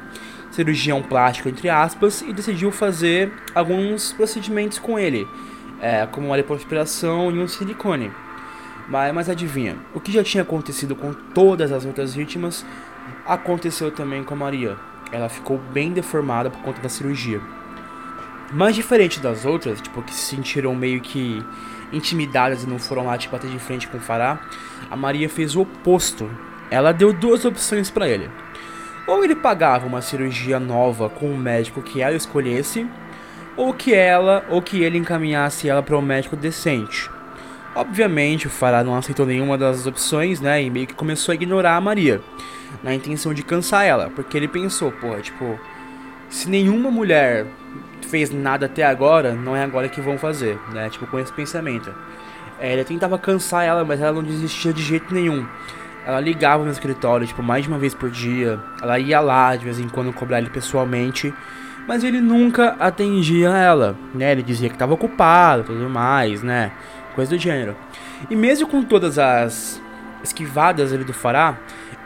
cirurgião 0.51 1.01
plástico, 1.01 1.49
entre 1.49 1.69
aspas, 1.69 2.21
e 2.21 2.31
decidiu 2.33 2.71
fazer 2.71 3.31
alguns 3.53 4.13
procedimentos 4.13 4.79
com 4.79 4.97
ele, 4.97 5.27
é, 5.81 6.05
como 6.05 6.27
uma 6.27 6.37
lipoaspiração 6.37 7.31
e 7.31 7.39
um 7.39 7.47
silicone. 7.47 8.11
Mas, 8.87 9.13
mas 9.13 9.29
adivinha, 9.29 9.75
o 9.93 9.99
que 9.99 10.11
já 10.11 10.23
tinha 10.23 10.43
acontecido 10.43 10.95
com 10.95 11.13
todas 11.13 11.71
as 11.71 11.85
outras 11.85 12.13
vítimas 12.13 12.65
aconteceu 13.25 13.91
também 13.91 14.23
com 14.23 14.33
a 14.33 14.37
Maria 14.37 14.77
ela 15.11 15.29
ficou 15.29 15.57
bem 15.57 15.91
deformada 15.91 16.49
por 16.49 16.61
conta 16.61 16.81
da 16.81 16.89
cirurgia. 16.89 17.41
Mas 18.51 18.75
diferente 18.75 19.19
das 19.19 19.45
outras, 19.45 19.81
tipo, 19.81 20.01
que 20.01 20.13
se 20.13 20.35
sentiram 20.35 20.75
meio 20.75 21.01
que 21.01 21.43
intimidadas 21.91 22.63
e 22.63 22.67
não 22.67 22.79
foram 22.79 23.05
lá, 23.05 23.17
tipo, 23.17 23.35
bater 23.35 23.49
de 23.49 23.59
frente 23.59 23.87
com 23.87 23.97
o 23.97 24.01
Fará, 24.01 24.39
a 24.89 24.95
Maria 24.95 25.29
fez 25.29 25.55
o 25.55 25.61
oposto. 25.61 26.29
ela 26.69 26.91
deu 26.91 27.13
duas 27.13 27.45
opções 27.45 27.89
para 27.89 28.07
ele. 28.07 28.29
Ou 29.07 29.23
ele 29.23 29.35
pagava 29.35 29.85
uma 29.85 30.01
cirurgia 30.01 30.59
nova 30.59 31.09
com 31.09 31.29
um 31.29 31.37
médico 31.37 31.81
que 31.81 32.01
ela 32.01 32.15
escolhesse, 32.15 32.87
ou 33.55 33.73
que 33.73 33.93
ela 33.93 34.45
ou 34.49 34.61
que 34.61 34.81
ele 34.81 34.97
encaminhasse 34.97 35.69
ela 35.69 35.83
para 35.83 35.97
um 35.97 36.01
médico 36.01 36.35
decente. 36.35 37.09
Obviamente, 37.75 38.47
o 38.47 38.49
Fará 38.49 38.83
não 38.83 38.95
aceitou 38.95 39.25
nenhuma 39.25 39.57
das 39.57 39.85
opções, 39.85 40.39
né? 40.39 40.63
E 40.63 40.69
meio 40.69 40.87
que 40.87 40.93
começou 40.93 41.33
a 41.33 41.35
ignorar 41.35 41.75
a 41.75 41.81
Maria, 41.81 42.21
na 42.81 42.93
intenção 42.95 43.33
de 43.33 43.43
cansar 43.43 43.85
ela, 43.85 44.09
porque 44.09 44.37
ele 44.37 44.47
pensou, 44.47 44.91
porra, 44.93 45.21
tipo, 45.21 45.59
se 46.29 46.49
nenhuma 46.49 46.89
mulher 46.89 47.45
fez 48.05 48.31
nada 48.31 48.65
até 48.67 48.83
agora, 48.83 49.33
não 49.33 49.55
é 49.55 49.63
agora 49.63 49.89
que 49.89 50.00
vão 50.00 50.17
fazer, 50.17 50.59
né? 50.71 50.89
Tipo, 50.89 51.07
com 51.07 51.19
esse 51.19 51.31
pensamento. 51.31 51.93
É, 52.59 52.74
ele 52.74 52.83
tentava 52.83 53.17
cansar 53.17 53.65
ela, 53.65 53.83
mas 53.83 54.00
ela 54.00 54.13
não 54.13 54.24
desistia 54.24 54.71
de 54.71 54.81
jeito 54.81 55.13
nenhum. 55.13 55.45
Ela 56.05 56.19
ligava 56.19 56.63
no 56.63 56.71
escritório, 56.71 57.25
tipo, 57.25 57.41
mais 57.41 57.63
de 57.63 57.69
uma 57.69 57.79
vez 57.79 57.93
por 57.93 58.09
dia. 58.09 58.59
Ela 58.81 59.00
ia 59.00 59.19
lá 59.19 59.55
de 59.55 59.65
vez 59.65 59.79
em 59.79 59.89
quando 59.89 60.13
cobrar 60.13 60.38
ele 60.38 60.50
pessoalmente. 60.50 61.33
Mas 61.88 62.03
ele 62.03 62.21
nunca 62.21 62.75
atendia 62.79 63.50
ela, 63.50 63.95
né? 64.13 64.31
Ele 64.31 64.43
dizia 64.43 64.69
que 64.69 64.75
estava 64.75 64.93
ocupado 64.93 65.63
tudo 65.63 65.89
mais, 65.89 66.41
né? 66.41 66.71
Coisa 67.13 67.35
do 67.35 67.39
gênero. 67.39 67.75
E 68.29 68.35
mesmo 68.35 68.67
com 68.67 68.83
todas 68.83 69.19
as 69.19 69.81
esquivadas 70.24 70.91
ali 70.93 71.03
do 71.03 71.13
Fará, 71.13 71.57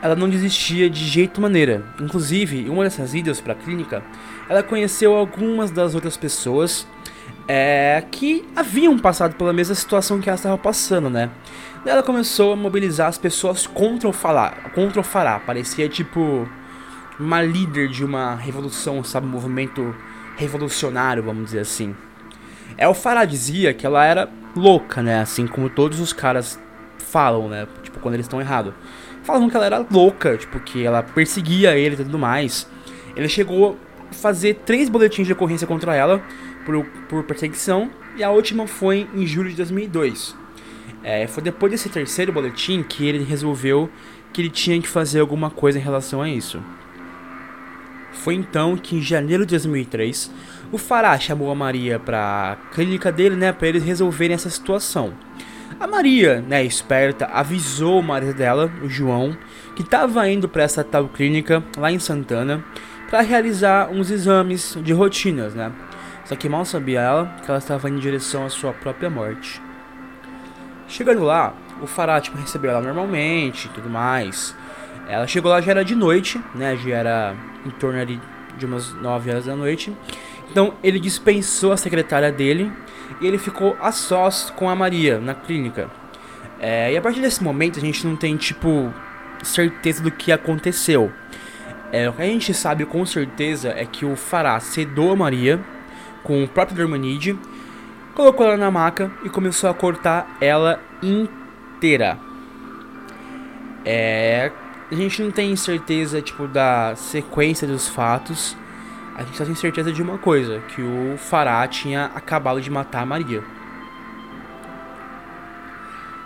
ela 0.02 0.14
não 0.14 0.28
desistia 0.28 0.88
de 0.88 1.04
jeito 1.04 1.40
maneira. 1.40 1.82
Inclusive, 2.00 2.68
uma 2.68 2.84
dessas 2.84 3.14
idas 3.14 3.40
para 3.40 3.52
a 3.52 3.56
clínica, 3.56 4.02
ela 4.50 4.64
conheceu 4.64 5.14
algumas 5.14 5.70
das 5.70 5.94
outras 5.94 6.16
pessoas 6.16 6.84
é, 7.46 8.02
que 8.10 8.44
haviam 8.56 8.98
passado 8.98 9.36
pela 9.36 9.52
mesma 9.52 9.76
situação 9.76 10.20
que 10.20 10.28
ela 10.28 10.34
estava 10.34 10.58
passando, 10.58 11.08
né? 11.08 11.30
Ela 11.86 12.02
começou 12.02 12.52
a 12.52 12.56
mobilizar 12.56 13.06
as 13.06 13.16
pessoas 13.16 13.64
contra 13.64 14.08
o 14.08 14.12
Fará, 14.12 14.50
contra 14.74 15.00
o 15.00 15.04
Fará. 15.04 15.38
Parecia 15.38 15.88
tipo 15.88 16.48
uma 17.16 17.40
líder 17.40 17.86
de 17.86 18.04
uma 18.04 18.34
revolução, 18.34 19.04
sabe, 19.04 19.24
um 19.24 19.30
movimento 19.30 19.94
revolucionário, 20.36 21.22
vamos 21.22 21.44
dizer 21.44 21.60
assim. 21.60 21.94
É 22.76 22.88
o 22.88 22.94
Fará 22.94 23.24
dizia 23.24 23.72
que 23.72 23.86
ela 23.86 24.04
era 24.04 24.28
louca, 24.56 25.00
né? 25.00 25.20
Assim 25.20 25.46
como 25.46 25.70
todos 25.70 26.00
os 26.00 26.12
caras 26.12 26.58
falam, 26.98 27.48
né? 27.48 27.68
Tipo, 27.84 28.00
quando 28.00 28.14
eles 28.14 28.26
estão 28.26 28.40
errados. 28.40 28.74
Falavam 29.22 29.48
que 29.48 29.56
ela 29.56 29.66
era 29.66 29.86
louca, 29.88 30.36
tipo, 30.36 30.58
que 30.58 30.84
ela 30.84 31.04
perseguia 31.04 31.78
ele 31.78 31.94
e 31.94 31.98
tudo 31.98 32.18
mais. 32.18 32.66
Ele 33.14 33.28
chegou 33.28 33.78
fazer 34.12 34.54
três 34.66 34.88
boletins 34.88 35.26
de 35.26 35.32
ocorrência 35.32 35.66
contra 35.66 35.94
ela 35.94 36.22
por, 36.64 36.84
por 37.08 37.24
perseguição, 37.24 37.90
e 38.16 38.22
a 38.22 38.30
última 38.30 38.66
foi 38.66 39.08
em 39.14 39.26
julho 39.26 39.50
de 39.50 39.56
2002. 39.56 40.34
É, 41.02 41.26
foi 41.26 41.42
depois 41.42 41.72
desse 41.72 41.88
terceiro 41.88 42.32
boletim 42.32 42.82
que 42.82 43.06
ele 43.06 43.24
resolveu 43.24 43.88
que 44.32 44.42
ele 44.42 44.50
tinha 44.50 44.80
que 44.80 44.88
fazer 44.88 45.20
alguma 45.20 45.50
coisa 45.50 45.78
em 45.78 45.82
relação 45.82 46.20
a 46.20 46.28
isso. 46.28 46.60
Foi 48.12 48.34
então 48.34 48.76
que 48.76 48.96
em 48.96 49.02
janeiro 49.02 49.44
de 49.46 49.50
2003, 49.50 50.30
o 50.70 50.78
Fará 50.78 51.18
chamou 51.18 51.50
a 51.50 51.54
Maria 51.54 51.98
para 51.98 52.52
a 52.52 52.56
clínica 52.74 53.10
dele, 53.10 53.36
né, 53.36 53.52
para 53.52 53.68
eles 53.68 53.82
resolverem 53.82 54.34
essa 54.34 54.50
situação. 54.50 55.14
A 55.78 55.86
Maria, 55.86 56.44
né, 56.46 56.62
esperta, 56.62 57.26
avisou 57.26 58.00
o 58.00 58.02
marido 58.02 58.34
dela, 58.34 58.70
o 58.82 58.88
João, 58.88 59.36
que 59.74 59.82
estava 59.82 60.28
indo 60.28 60.48
para 60.48 60.64
essa 60.64 60.84
tal 60.84 61.08
clínica 61.08 61.64
lá 61.78 61.90
em 61.90 61.98
Santana 61.98 62.62
para 63.10 63.20
realizar 63.22 63.90
uns 63.90 64.10
exames 64.10 64.78
de 64.80 64.92
rotinas, 64.92 65.52
né? 65.52 65.72
Só 66.24 66.36
que 66.36 66.48
mal 66.48 66.64
sabia 66.64 67.00
ela 67.00 67.34
que 67.44 67.50
ela 67.50 67.58
estava 67.58 67.88
indo 67.88 67.98
em 67.98 68.00
direção 68.00 68.46
à 68.46 68.48
sua 68.48 68.72
própria 68.72 69.10
morte. 69.10 69.60
Chegando 70.86 71.24
lá, 71.24 71.52
o 71.82 71.86
Fará 71.86 72.20
tipo, 72.20 72.38
recebeu 72.38 72.70
ela 72.70 72.80
normalmente 72.80 73.66
e 73.66 73.68
tudo 73.70 73.90
mais. 73.90 74.56
Ela 75.08 75.26
chegou 75.26 75.50
lá 75.50 75.60
já 75.60 75.72
era 75.72 75.84
de 75.84 75.96
noite, 75.96 76.40
né? 76.54 76.76
Já 76.76 76.96
era 76.96 77.36
em 77.66 77.70
torno 77.70 78.00
ali 78.00 78.20
de 78.56 78.64
umas 78.64 78.92
9 78.94 79.30
horas 79.30 79.46
da 79.46 79.56
noite. 79.56 79.92
Então 80.50 80.74
ele 80.82 81.00
dispensou 81.00 81.72
a 81.72 81.76
secretária 81.76 82.30
dele 82.30 82.72
e 83.20 83.26
ele 83.26 83.38
ficou 83.38 83.76
a 83.80 83.90
sós 83.90 84.50
com 84.50 84.70
a 84.70 84.76
Maria 84.76 85.18
na 85.18 85.34
clínica. 85.34 85.90
É, 86.60 86.92
e 86.92 86.96
a 86.96 87.00
partir 87.00 87.20
desse 87.20 87.42
momento 87.42 87.78
a 87.78 87.80
gente 87.80 88.06
não 88.06 88.14
tem, 88.14 88.36
tipo, 88.36 88.92
certeza 89.42 90.02
do 90.02 90.10
que 90.10 90.30
aconteceu. 90.30 91.10
É, 91.92 92.08
o 92.08 92.12
que 92.12 92.22
a 92.22 92.26
gente 92.26 92.54
sabe 92.54 92.84
com 92.84 93.04
certeza 93.04 93.70
é 93.76 93.84
que 93.84 94.04
o 94.04 94.14
Fará 94.14 94.58
sedou 94.60 95.12
a 95.12 95.16
Maria 95.16 95.60
com 96.22 96.44
o 96.44 96.48
próprio 96.48 96.76
Dermanide, 96.76 97.38
colocou 98.14 98.46
ela 98.46 98.56
na 98.56 98.70
maca 98.70 99.10
e 99.24 99.28
começou 99.28 99.68
a 99.68 99.74
cortar 99.74 100.36
ela 100.40 100.80
inteira. 101.02 102.18
É, 103.84 104.52
a 104.90 104.94
gente 104.94 105.22
não 105.22 105.30
tem 105.30 105.54
certeza 105.56 106.20
tipo 106.20 106.46
da 106.46 106.94
sequência 106.94 107.66
dos 107.66 107.88
fatos, 107.88 108.56
a 109.16 109.22
gente 109.22 109.36
só 109.36 109.44
tem 109.44 109.54
certeza 109.54 109.92
de 109.92 110.02
uma 110.02 110.18
coisa, 110.18 110.60
que 110.74 110.82
o 110.82 111.16
Fará 111.16 111.66
tinha 111.66 112.10
acabado 112.14 112.60
de 112.60 112.70
matar 112.70 113.02
a 113.02 113.06
Maria. 113.06 113.42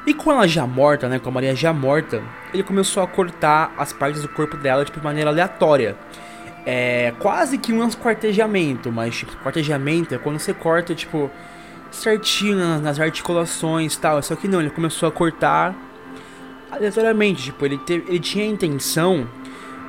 E 0.06 0.12
com 0.12 0.30
ela 0.30 0.46
já 0.46 0.66
morta, 0.66 1.08
né, 1.08 1.18
com 1.18 1.28
a 1.30 1.32
Maria 1.32 1.54
já 1.54 1.72
morta, 1.72 2.22
ele 2.52 2.62
começou 2.62 3.02
a 3.02 3.06
cortar 3.06 3.72
as 3.78 3.92
partes 3.92 4.20
do 4.20 4.28
corpo 4.28 4.56
dela 4.56 4.84
tipo, 4.84 4.98
de 4.98 5.04
maneira 5.04 5.30
aleatória. 5.30 5.96
É 6.66 7.12
quase 7.18 7.58
que 7.58 7.72
um 7.72 7.86
esquartejamento, 7.86 8.92
mas 8.92 9.16
tipo, 9.16 9.32
quartejamento 9.36 10.14
é 10.14 10.18
quando 10.18 10.38
você 10.38 10.52
corta, 10.52 10.94
tipo, 10.94 11.30
certinho 11.90 12.56
nas, 12.80 13.00
articulações 13.00 13.94
e 13.94 13.98
tal. 13.98 14.22
Só 14.22 14.36
que 14.36 14.46
não, 14.46 14.60
ele 14.60 14.70
começou 14.70 15.08
a 15.08 15.12
cortar 15.12 15.74
aleatoriamente, 16.70 17.44
tipo, 17.44 17.64
ele, 17.64 17.78
teve, 17.78 18.04
ele 18.08 18.20
tinha 18.20 18.44
a 18.44 18.48
intenção 18.48 19.26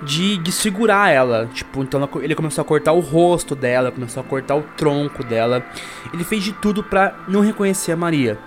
de, 0.02 0.38
de 0.38 0.52
segurar 0.52 1.10
ela. 1.10 1.50
Tipo, 1.54 1.84
então 1.84 2.08
ele 2.22 2.36
começou 2.36 2.62
a 2.62 2.66
cortar 2.66 2.94
o 2.94 3.00
rosto 3.00 3.56
dela, 3.56 3.92
começou 3.92 4.22
a 4.22 4.24
cortar 4.24 4.56
o 4.56 4.64
tronco 4.78 5.24
dela. 5.24 5.66
Ele 6.14 6.24
fez 6.24 6.44
de 6.44 6.54
tudo 6.54 6.84
para 6.84 7.16
não 7.28 7.42
reconhecer 7.42 7.92
a 7.92 7.98
Maria. 7.98 8.38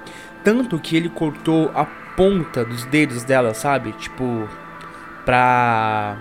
Tanto 0.44 0.78
que 0.78 0.96
ele 0.96 1.08
cortou 1.08 1.70
a 1.74 1.84
ponta 1.84 2.64
dos 2.64 2.84
dedos 2.84 3.24
dela, 3.24 3.54
sabe? 3.54 3.92
Tipo, 3.92 4.48
pra 5.24 6.16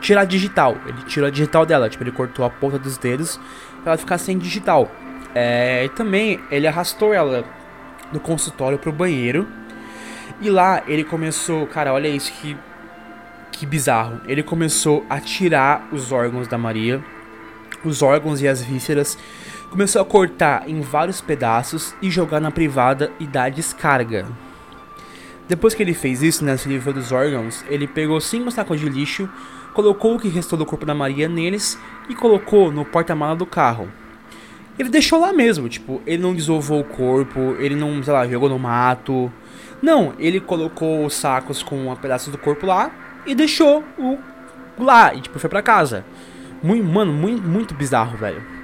tirar 0.00 0.24
digital. 0.24 0.76
Ele 0.86 1.02
tirou 1.02 1.28
a 1.28 1.30
digital 1.30 1.66
dela, 1.66 1.88
tipo, 1.88 2.02
ele 2.02 2.12
cortou 2.12 2.44
a 2.44 2.50
ponta 2.50 2.78
dos 2.78 2.96
dedos 2.96 3.38
pra 3.82 3.92
ela 3.92 3.98
ficar 3.98 4.18
sem 4.18 4.38
digital. 4.38 4.90
É, 5.34 5.84
e 5.84 5.88
também 5.90 6.40
ele 6.50 6.66
arrastou 6.66 7.12
ela 7.14 7.44
do 8.12 8.20
consultório 8.20 8.78
pro 8.78 8.92
banheiro. 8.92 9.46
E 10.40 10.48
lá 10.48 10.82
ele 10.86 11.04
começou, 11.04 11.66
cara, 11.66 11.92
olha 11.92 12.08
isso 12.08 12.32
que 12.32 12.56
que 13.60 13.66
bizarro. 13.66 14.22
Ele 14.26 14.42
começou 14.42 15.04
a 15.10 15.20
tirar 15.20 15.86
os 15.92 16.12
órgãos 16.12 16.48
da 16.48 16.56
Maria, 16.56 17.04
os 17.84 18.00
órgãos 18.00 18.40
e 18.40 18.48
as 18.48 18.62
vísceras, 18.62 19.18
começou 19.70 20.02
a 20.02 20.04
cortar 20.04 20.68
em 20.68 20.80
vários 20.80 21.20
pedaços 21.20 21.94
e 22.02 22.10
jogar 22.10 22.40
na 22.40 22.50
privada 22.50 23.12
e 23.20 23.26
dar 23.26 23.50
descarga. 23.50 24.26
Depois 25.48 25.74
que 25.74 25.82
ele 25.82 25.94
fez 25.94 26.22
isso, 26.22 26.44
né, 26.44 26.56
se 26.56 26.68
livrou 26.68 26.92
dos 26.92 27.12
órgãos, 27.12 27.64
ele 27.68 27.86
pegou 27.86 28.20
cinco 28.20 28.50
sacos 28.50 28.80
de 28.80 28.88
lixo, 28.88 29.28
colocou 29.72 30.16
o 30.16 30.18
que 30.18 30.28
restou 30.28 30.58
do 30.58 30.66
corpo 30.66 30.84
da 30.84 30.94
Maria 30.94 31.28
neles 31.28 31.78
e 32.08 32.14
colocou 32.14 32.72
no 32.72 32.84
porta-mala 32.84 33.36
do 33.36 33.46
carro. 33.46 33.88
Ele 34.78 34.88
deixou 34.88 35.20
lá 35.20 35.32
mesmo, 35.32 35.68
tipo, 35.68 36.02
ele 36.06 36.22
não 36.22 36.34
desovou 36.34 36.80
o 36.80 36.84
corpo, 36.84 37.56
ele 37.58 37.76
não, 37.76 38.02
sei 38.02 38.12
lá, 38.12 38.26
jogou 38.26 38.48
no 38.48 38.58
mato. 38.58 39.32
Não, 39.80 40.14
ele 40.18 40.40
colocou 40.40 41.04
os 41.04 41.14
sacos 41.14 41.62
com 41.62 41.90
um 41.90 41.96
pedaço 41.96 42.30
do 42.30 42.38
corpo 42.38 42.66
lá 42.66 42.90
e 43.26 43.34
deixou 43.34 43.84
o 43.98 44.18
lá 44.78 45.14
e 45.14 45.20
tipo 45.20 45.38
foi 45.38 45.50
para 45.50 45.62
casa. 45.62 46.04
Muito, 46.62 46.84
mano, 46.84 47.12
muito, 47.12 47.42
muito 47.42 47.74
bizarro, 47.74 48.16
velho. 48.16 48.59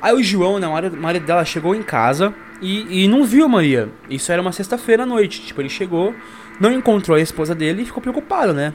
Aí 0.00 0.14
o 0.14 0.22
João, 0.22 0.58
na 0.58 0.68
hora, 0.70 0.92
hora 1.02 1.20
dela, 1.20 1.44
chegou 1.44 1.74
em 1.74 1.82
casa 1.82 2.34
e, 2.60 3.04
e 3.04 3.08
não 3.08 3.24
viu 3.24 3.44
a 3.44 3.48
Maria. 3.48 3.88
Isso 4.08 4.30
era 4.30 4.40
uma 4.40 4.52
sexta-feira 4.52 5.02
à 5.02 5.06
noite. 5.06 5.42
Tipo, 5.42 5.60
ele 5.60 5.68
chegou, 5.68 6.14
não 6.60 6.72
encontrou 6.72 7.16
a 7.16 7.20
esposa 7.20 7.54
dele 7.54 7.82
e 7.82 7.84
ficou 7.84 8.02
preocupado, 8.02 8.52
né? 8.52 8.74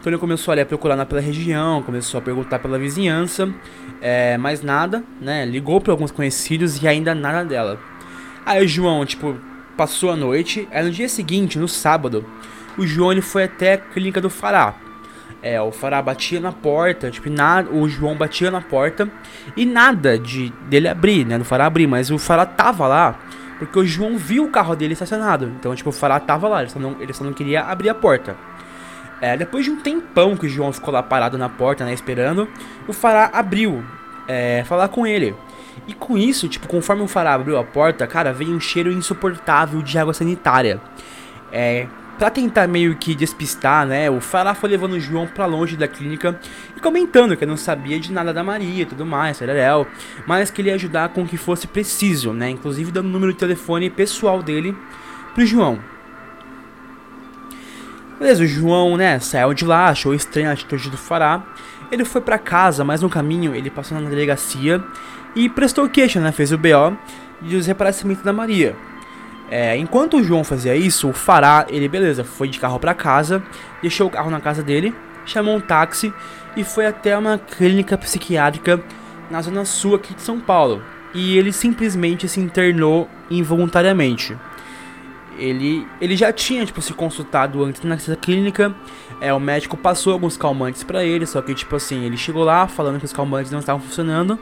Então 0.00 0.12
ele 0.12 0.18
começou 0.18 0.52
ali, 0.52 0.60
a 0.60 0.66
procurar 0.66 1.04
pela 1.06 1.20
região, 1.20 1.82
começou 1.82 2.18
a 2.18 2.22
perguntar 2.22 2.60
pela 2.60 2.78
vizinhança, 2.78 3.52
é, 4.00 4.38
mais 4.38 4.62
nada, 4.62 5.02
né? 5.20 5.44
Ligou 5.44 5.80
para 5.80 5.92
alguns 5.92 6.10
conhecidos 6.10 6.80
e 6.82 6.86
ainda 6.86 7.14
nada 7.14 7.44
dela. 7.44 7.80
Aí 8.46 8.64
o 8.64 8.68
João, 8.68 9.04
tipo, 9.04 9.36
passou 9.76 10.10
a 10.10 10.16
noite. 10.16 10.68
Aí 10.70 10.84
no 10.84 10.90
dia 10.90 11.08
seguinte, 11.08 11.58
no 11.58 11.68
sábado, 11.68 12.24
o 12.76 12.86
João 12.86 13.20
foi 13.20 13.44
até 13.44 13.74
a 13.74 13.78
clínica 13.78 14.20
do 14.20 14.30
Fará. 14.30 14.74
É, 15.40 15.60
o 15.60 15.70
Fará 15.70 16.02
batia 16.02 16.40
na 16.40 16.50
porta, 16.50 17.10
tipo, 17.10 17.30
nada, 17.30 17.70
o 17.70 17.88
João 17.88 18.16
batia 18.16 18.50
na 18.50 18.60
porta 18.60 19.08
e 19.56 19.64
nada 19.64 20.18
de 20.18 20.52
dele 20.68 20.88
abrir, 20.88 21.24
né, 21.24 21.38
do 21.38 21.44
Fará 21.44 21.66
abrir, 21.66 21.86
mas 21.86 22.10
o 22.10 22.18
Fará 22.18 22.44
tava 22.44 22.88
lá 22.88 23.18
porque 23.58 23.78
o 23.78 23.84
João 23.84 24.16
viu 24.16 24.44
o 24.44 24.50
carro 24.50 24.76
dele 24.76 24.92
estacionado. 24.92 25.52
Então, 25.58 25.74
tipo, 25.74 25.90
o 25.90 25.92
Fará 25.92 26.18
tava 26.20 26.48
lá, 26.48 26.62
ele 26.62 26.70
só 26.70 26.78
não, 26.78 26.96
ele 27.00 27.12
só 27.12 27.24
não 27.24 27.32
queria 27.32 27.62
abrir 27.62 27.88
a 27.88 27.94
porta. 27.94 28.36
É, 29.20 29.36
depois 29.36 29.64
de 29.64 29.70
um 29.70 29.80
tempão 29.80 30.36
que 30.36 30.46
o 30.46 30.48
João 30.48 30.72
ficou 30.72 30.94
lá 30.94 31.02
parado 31.02 31.36
na 31.36 31.48
porta, 31.48 31.84
né, 31.84 31.92
esperando, 31.92 32.48
o 32.86 32.92
Fará 32.92 33.30
abriu, 33.32 33.84
é, 34.28 34.62
falar 34.64 34.88
com 34.88 35.06
ele. 35.06 35.34
E 35.86 35.94
com 35.94 36.16
isso, 36.16 36.48
tipo, 36.48 36.68
conforme 36.68 37.02
o 37.02 37.08
Fará 37.08 37.34
abriu 37.34 37.58
a 37.58 37.64
porta, 37.64 38.06
cara, 38.06 38.32
veio 38.32 38.52
um 38.52 38.60
cheiro 38.60 38.92
insuportável 38.92 39.82
de 39.82 39.98
água 39.98 40.14
sanitária. 40.14 40.80
É, 41.50 41.86
Pra 42.18 42.30
tentar 42.30 42.66
meio 42.66 42.96
que 42.96 43.14
despistar, 43.14 43.86
né, 43.86 44.10
o 44.10 44.20
Fará 44.20 44.52
foi 44.52 44.68
levando 44.70 44.94
o 44.94 45.00
João 45.00 45.28
pra 45.28 45.46
longe 45.46 45.76
da 45.76 45.86
clínica 45.86 46.38
e 46.76 46.80
comentando 46.80 47.36
que 47.36 47.46
não 47.46 47.56
sabia 47.56 48.00
de 48.00 48.12
nada 48.12 48.34
da 48.34 48.42
Maria 48.42 48.82
e 48.82 48.86
tudo 48.86 49.06
mais, 49.06 49.36
Sererel, 49.36 49.86
mas 50.26 50.50
que 50.50 50.60
ele 50.60 50.68
ia 50.68 50.74
ajudar 50.74 51.10
com 51.10 51.22
o 51.22 51.26
que 51.28 51.36
fosse 51.36 51.68
preciso, 51.68 52.32
né, 52.32 52.50
inclusive 52.50 52.90
dando 52.90 53.06
o 53.06 53.10
número 53.10 53.32
de 53.32 53.38
telefone 53.38 53.88
pessoal 53.88 54.42
dele 54.42 54.76
pro 55.32 55.46
João. 55.46 55.78
Beleza, 58.18 58.42
o 58.42 58.46
João, 58.48 58.96
né, 58.96 59.20
saiu 59.20 59.54
de 59.54 59.64
lá, 59.64 59.86
achou 59.86 60.12
estranha 60.12 60.50
a 60.50 60.54
atitude 60.54 60.90
do 60.90 60.96
Fará. 60.96 61.44
Ele 61.88 62.04
foi 62.04 62.20
para 62.20 62.36
casa, 62.36 62.82
mas 62.82 63.00
no 63.00 63.08
caminho 63.08 63.54
ele 63.54 63.70
passou 63.70 63.98
na 63.98 64.10
delegacia 64.10 64.82
e 65.36 65.48
prestou 65.48 65.88
queixa, 65.88 66.20
né, 66.20 66.32
fez 66.32 66.50
o 66.50 66.58
BO 66.58 66.98
de 67.40 67.50
desaparecimento 67.50 68.24
da 68.24 68.32
Maria. 68.32 68.74
É, 69.50 69.76
enquanto 69.76 70.18
o 70.18 70.22
João 70.22 70.44
fazia 70.44 70.76
isso, 70.76 71.08
o 71.08 71.12
Fará, 71.12 71.66
ele, 71.68 71.88
beleza, 71.88 72.22
foi 72.22 72.48
de 72.48 72.60
carro 72.60 72.78
para 72.78 72.92
casa, 72.92 73.42
deixou 73.80 74.06
o 74.06 74.10
carro 74.10 74.30
na 74.30 74.40
casa 74.40 74.62
dele, 74.62 74.94
chamou 75.24 75.56
um 75.56 75.60
táxi 75.60 76.12
e 76.56 76.64
foi 76.64 76.86
até 76.86 77.16
uma 77.16 77.38
clínica 77.38 77.96
psiquiátrica 77.96 78.82
na 79.30 79.40
zona 79.40 79.64
sul 79.64 79.94
aqui 79.94 80.14
de 80.14 80.20
São 80.20 80.38
Paulo. 80.38 80.82
E 81.14 81.38
ele 81.38 81.52
simplesmente 81.52 82.28
se 82.28 82.40
internou 82.40 83.08
involuntariamente. 83.30 84.36
Ele, 85.38 85.86
ele 86.00 86.16
já 86.16 86.32
tinha 86.32 86.66
tipo 86.66 86.82
se 86.82 86.92
consultado 86.92 87.64
antes 87.64 87.80
nessa 87.82 88.16
clínica. 88.16 88.74
É, 89.20 89.32
o 89.32 89.40
médico 89.40 89.76
passou 89.76 90.12
alguns 90.12 90.36
calmantes 90.36 90.82
para 90.82 91.04
ele, 91.04 91.24
só 91.24 91.40
que 91.40 91.54
tipo 91.54 91.76
assim, 91.76 92.04
ele 92.04 92.16
chegou 92.16 92.44
lá 92.44 92.66
falando 92.66 92.98
que 92.98 93.04
os 93.04 93.12
calmantes 93.12 93.50
não 93.50 93.60
estavam 93.60 93.80
funcionando. 93.80 94.38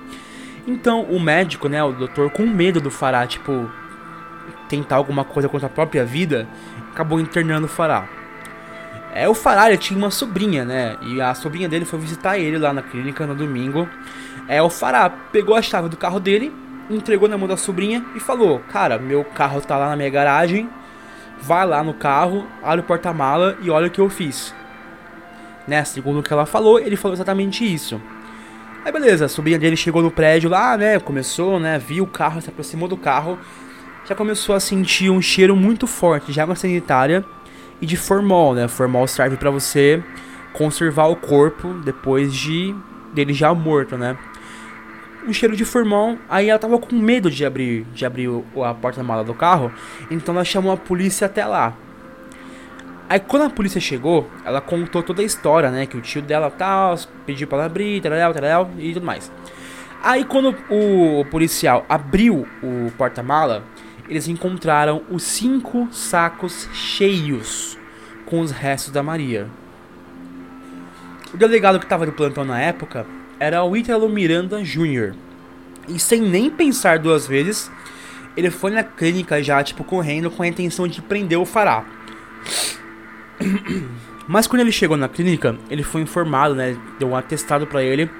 Então 0.66 1.02
o 1.02 1.20
médico, 1.20 1.68
né, 1.68 1.84
o 1.84 1.92
doutor, 1.92 2.30
com 2.30 2.44
medo 2.46 2.80
do 2.80 2.90
Fará, 2.90 3.26
tipo, 3.26 3.70
tentar 4.68 4.96
alguma 4.96 5.24
coisa 5.24 5.48
contra 5.48 5.66
a 5.66 5.70
própria 5.70 6.04
vida, 6.04 6.46
acabou 6.92 7.20
internando 7.20 7.66
o 7.66 7.68
Fará. 7.68 8.08
É, 9.14 9.28
o 9.28 9.34
Fará 9.34 9.68
ele 9.68 9.78
tinha 9.78 9.98
uma 9.98 10.10
sobrinha, 10.10 10.64
né? 10.64 10.96
E 11.00 11.20
a 11.20 11.34
sobrinha 11.34 11.68
dele 11.68 11.84
foi 11.84 11.98
visitar 11.98 12.38
ele 12.38 12.58
lá 12.58 12.72
na 12.72 12.82
clínica 12.82 13.26
no 13.26 13.34
domingo. 13.34 13.88
É, 14.46 14.60
o 14.60 14.68
Fará 14.68 15.08
pegou 15.08 15.56
a 15.56 15.62
chave 15.62 15.88
do 15.88 15.96
carro 15.96 16.20
dele, 16.20 16.52
entregou 16.90 17.28
na 17.28 17.38
mão 17.38 17.48
da 17.48 17.56
sobrinha 17.56 18.04
e 18.14 18.20
falou: 18.20 18.60
Cara, 18.70 18.98
meu 18.98 19.24
carro 19.24 19.60
tá 19.60 19.76
lá 19.76 19.88
na 19.88 19.96
minha 19.96 20.10
garagem. 20.10 20.68
Vai 21.40 21.66
lá 21.66 21.82
no 21.82 21.94
carro, 21.94 22.46
abre 22.62 22.80
o 22.80 22.84
porta-mala 22.84 23.56
e 23.60 23.70
olha 23.70 23.88
o 23.88 23.90
que 23.90 24.00
eu 24.00 24.08
fiz. 24.08 24.54
Né? 25.66 25.84
Segundo 25.84 26.20
o 26.20 26.22
que 26.22 26.32
ela 26.32 26.46
falou, 26.46 26.78
ele 26.78 26.96
falou 26.96 27.14
exatamente 27.14 27.64
isso. 27.64 28.00
Aí 28.84 28.92
beleza, 28.92 29.24
a 29.24 29.28
sobrinha 29.28 29.58
dele 29.58 29.76
chegou 29.76 30.02
no 30.02 30.10
prédio 30.10 30.48
lá, 30.48 30.76
né? 30.76 31.00
Começou, 31.00 31.58
né? 31.58 31.78
Viu 31.78 32.04
o 32.04 32.06
carro, 32.06 32.40
se 32.40 32.48
aproximou 32.48 32.86
do 32.86 32.96
carro. 32.96 33.38
Já 34.08 34.14
começou 34.14 34.54
a 34.54 34.60
sentir 34.60 35.10
um 35.10 35.20
cheiro 35.20 35.56
muito 35.56 35.84
forte 35.84 36.30
de 36.30 36.40
água 36.40 36.54
sanitária 36.54 37.24
e 37.80 37.86
de 37.86 37.96
formol, 37.96 38.54
né? 38.54 38.68
Formol 38.68 39.04
serve 39.08 39.36
para 39.36 39.50
você 39.50 40.00
conservar 40.52 41.06
o 41.06 41.16
corpo 41.16 41.74
depois 41.84 42.32
de 42.32 42.72
dele 43.12 43.32
já 43.32 43.52
morto, 43.52 43.98
né? 43.98 44.16
Um 45.26 45.32
cheiro 45.32 45.56
de 45.56 45.64
formol, 45.64 46.16
aí 46.28 46.48
ela 46.48 46.58
tava 46.58 46.78
com 46.78 46.94
medo 46.94 47.28
de 47.28 47.44
abrir, 47.44 47.84
de 47.92 48.06
abrir 48.06 48.30
a 48.64 48.72
porta-mala 48.72 49.24
do 49.24 49.34
carro, 49.34 49.72
então 50.08 50.32
ela 50.36 50.44
chamou 50.44 50.70
a 50.70 50.76
polícia 50.76 51.26
até 51.26 51.44
lá. 51.44 51.74
Aí 53.08 53.18
quando 53.18 53.42
a 53.42 53.50
polícia 53.50 53.80
chegou, 53.80 54.30
ela 54.44 54.60
contou 54.60 55.02
toda 55.02 55.20
a 55.20 55.24
história, 55.24 55.68
né? 55.68 55.84
Que 55.84 55.96
o 55.96 56.00
tio 56.00 56.22
dela 56.22 56.48
tal, 56.48 56.96
pediu 57.26 57.48
pra 57.48 57.58
ela 57.58 57.66
abrir, 57.66 58.00
tal, 58.00 58.12
tal, 58.12 58.70
e 58.78 58.94
tudo 58.94 59.04
mais. 59.04 59.32
Aí 60.00 60.24
quando 60.24 60.54
o 60.70 61.24
policial 61.24 61.84
abriu 61.88 62.46
o 62.62 62.92
porta-mala, 62.96 63.64
eles 64.08 64.28
encontraram 64.28 65.02
os 65.10 65.22
cinco 65.22 65.88
sacos 65.90 66.68
cheios 66.72 67.78
com 68.24 68.40
os 68.40 68.50
restos 68.50 68.92
da 68.92 69.02
Maria. 69.02 69.48
O 71.32 71.36
delegado 71.36 71.78
que 71.78 71.84
estava 71.84 72.06
de 72.06 72.12
plantão 72.12 72.44
na 72.44 72.60
época 72.60 73.06
era 73.38 73.62
o 73.62 73.76
Ítalo 73.76 74.08
Miranda 74.08 74.62
Jr. 74.62 75.14
E 75.88 75.98
sem 75.98 76.20
nem 76.20 76.50
pensar 76.50 76.98
duas 76.98 77.26
vezes, 77.26 77.70
ele 78.36 78.50
foi 78.50 78.70
na 78.70 78.82
clínica 78.82 79.42
já, 79.42 79.62
tipo, 79.62 79.84
correndo 79.84 80.30
com 80.30 80.42
a 80.42 80.48
intenção 80.48 80.86
de 80.88 81.00
prender 81.02 81.38
o 81.38 81.44
Fará. 81.44 81.84
Mas 84.28 84.46
quando 84.46 84.60
ele 84.60 84.72
chegou 84.72 84.96
na 84.96 85.08
clínica, 85.08 85.56
ele 85.70 85.82
foi 85.82 86.00
informado, 86.00 86.54
né? 86.54 86.76
Deu 86.98 87.08
um 87.08 87.16
atestado 87.16 87.66
para 87.66 87.82
ele 87.82 88.10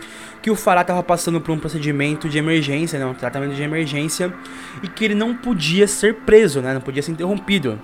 que 0.47 0.51
o 0.51 0.55
Fará 0.55 0.83
estava 0.83 1.03
passando 1.03 1.41
por 1.41 1.51
um 1.51 1.59
procedimento 1.59 2.29
de 2.29 2.39
emergência, 2.39 3.01
né, 3.01 3.05
um 3.05 3.15
tratamento 3.15 3.53
de 3.57 3.63
emergência, 3.65 4.33
e 4.81 4.87
que 4.87 5.05
ele 5.05 5.15
não 5.17 5.35
podia 5.35 5.89
ser 5.89 6.15
preso, 6.15 6.61
né, 6.61 6.73
não 6.73 6.81
podia 6.81 7.03
ser 7.03 7.11
interrompido. 7.11 7.77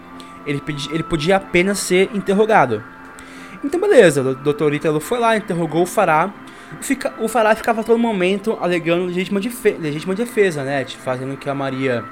Ele, 0.47 0.61
podia, 0.61 0.95
ele 0.95 1.03
podia 1.03 1.37
apenas 1.39 1.81
ser 1.81 2.09
interrogado. 2.15 2.81
Então, 3.65 3.81
beleza, 3.81 4.23
o 4.23 4.35
Dr. 4.37 4.75
Ítalo 4.75 5.01
foi 5.01 5.19
lá, 5.19 5.37
interrogou 5.37 5.83
o 5.83 5.87
Fará. 5.87 6.33
Fica, 6.81 7.13
o 7.19 7.27
Fará 7.27 7.53
ficava 7.57 7.81
a 7.81 7.85
todo 7.85 7.99
momento 7.99 8.57
alegando 8.61 9.07
legítima, 9.07 9.41
defe, 9.41 9.73
legítima 9.73 10.15
defesa, 10.15 10.63
né? 10.63 10.85
Fazendo 10.85 11.37
que 11.37 11.51
a 11.51 11.55
Maria 11.55 12.05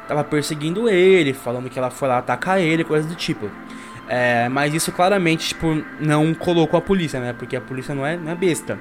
estava 0.00 0.24
perseguindo 0.24 0.88
ele, 0.88 1.34
falando 1.34 1.68
que 1.68 1.78
ela 1.78 1.90
foi 1.90 2.08
lá 2.08 2.16
atacar 2.16 2.58
ele, 2.58 2.84
coisas 2.84 3.06
do 3.06 3.14
tipo. 3.14 3.50
É, 4.12 4.48
mas 4.48 4.74
isso 4.74 4.90
claramente, 4.90 5.50
tipo, 5.50 5.84
não 6.00 6.34
colocou 6.34 6.76
a 6.76 6.80
polícia, 6.80 7.20
né? 7.20 7.32
Porque 7.32 7.54
a 7.54 7.60
polícia 7.60 7.94
não 7.94 8.04
é, 8.04 8.16
não 8.16 8.32
é 8.32 8.34
besta. 8.34 8.76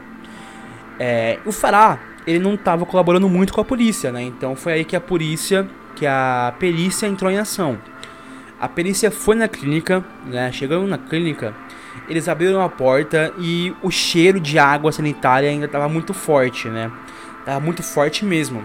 É, 0.99 1.37
o 1.45 1.51
Fará, 1.51 1.99
ele 2.25 2.39
não 2.39 2.55
estava 2.55 2.83
colaborando 2.83 3.29
muito 3.29 3.53
com 3.53 3.61
a 3.61 3.63
polícia, 3.63 4.11
né? 4.11 4.23
Então 4.23 4.55
foi 4.55 4.73
aí 4.73 4.83
que 4.83 4.95
a 4.95 4.99
polícia, 4.99 5.69
que 5.95 6.07
a 6.07 6.51
perícia 6.57 7.05
entrou 7.05 7.29
em 7.29 7.37
ação. 7.37 7.77
A 8.59 8.67
perícia 8.67 9.11
foi 9.11 9.35
na 9.35 9.47
clínica, 9.47 10.03
né? 10.25 10.51
Chegando 10.51 10.87
na 10.87 10.97
clínica, 10.97 11.53
eles 12.09 12.27
abriram 12.27 12.63
a 12.63 12.67
porta 12.67 13.31
e 13.37 13.71
o 13.83 13.91
cheiro 13.91 14.39
de 14.39 14.57
água 14.57 14.91
sanitária 14.91 15.47
ainda 15.47 15.67
estava 15.67 15.87
muito 15.87 16.11
forte, 16.11 16.67
né? 16.69 16.91
Tava 17.45 17.59
muito 17.59 17.83
forte 17.83 18.25
mesmo. 18.25 18.63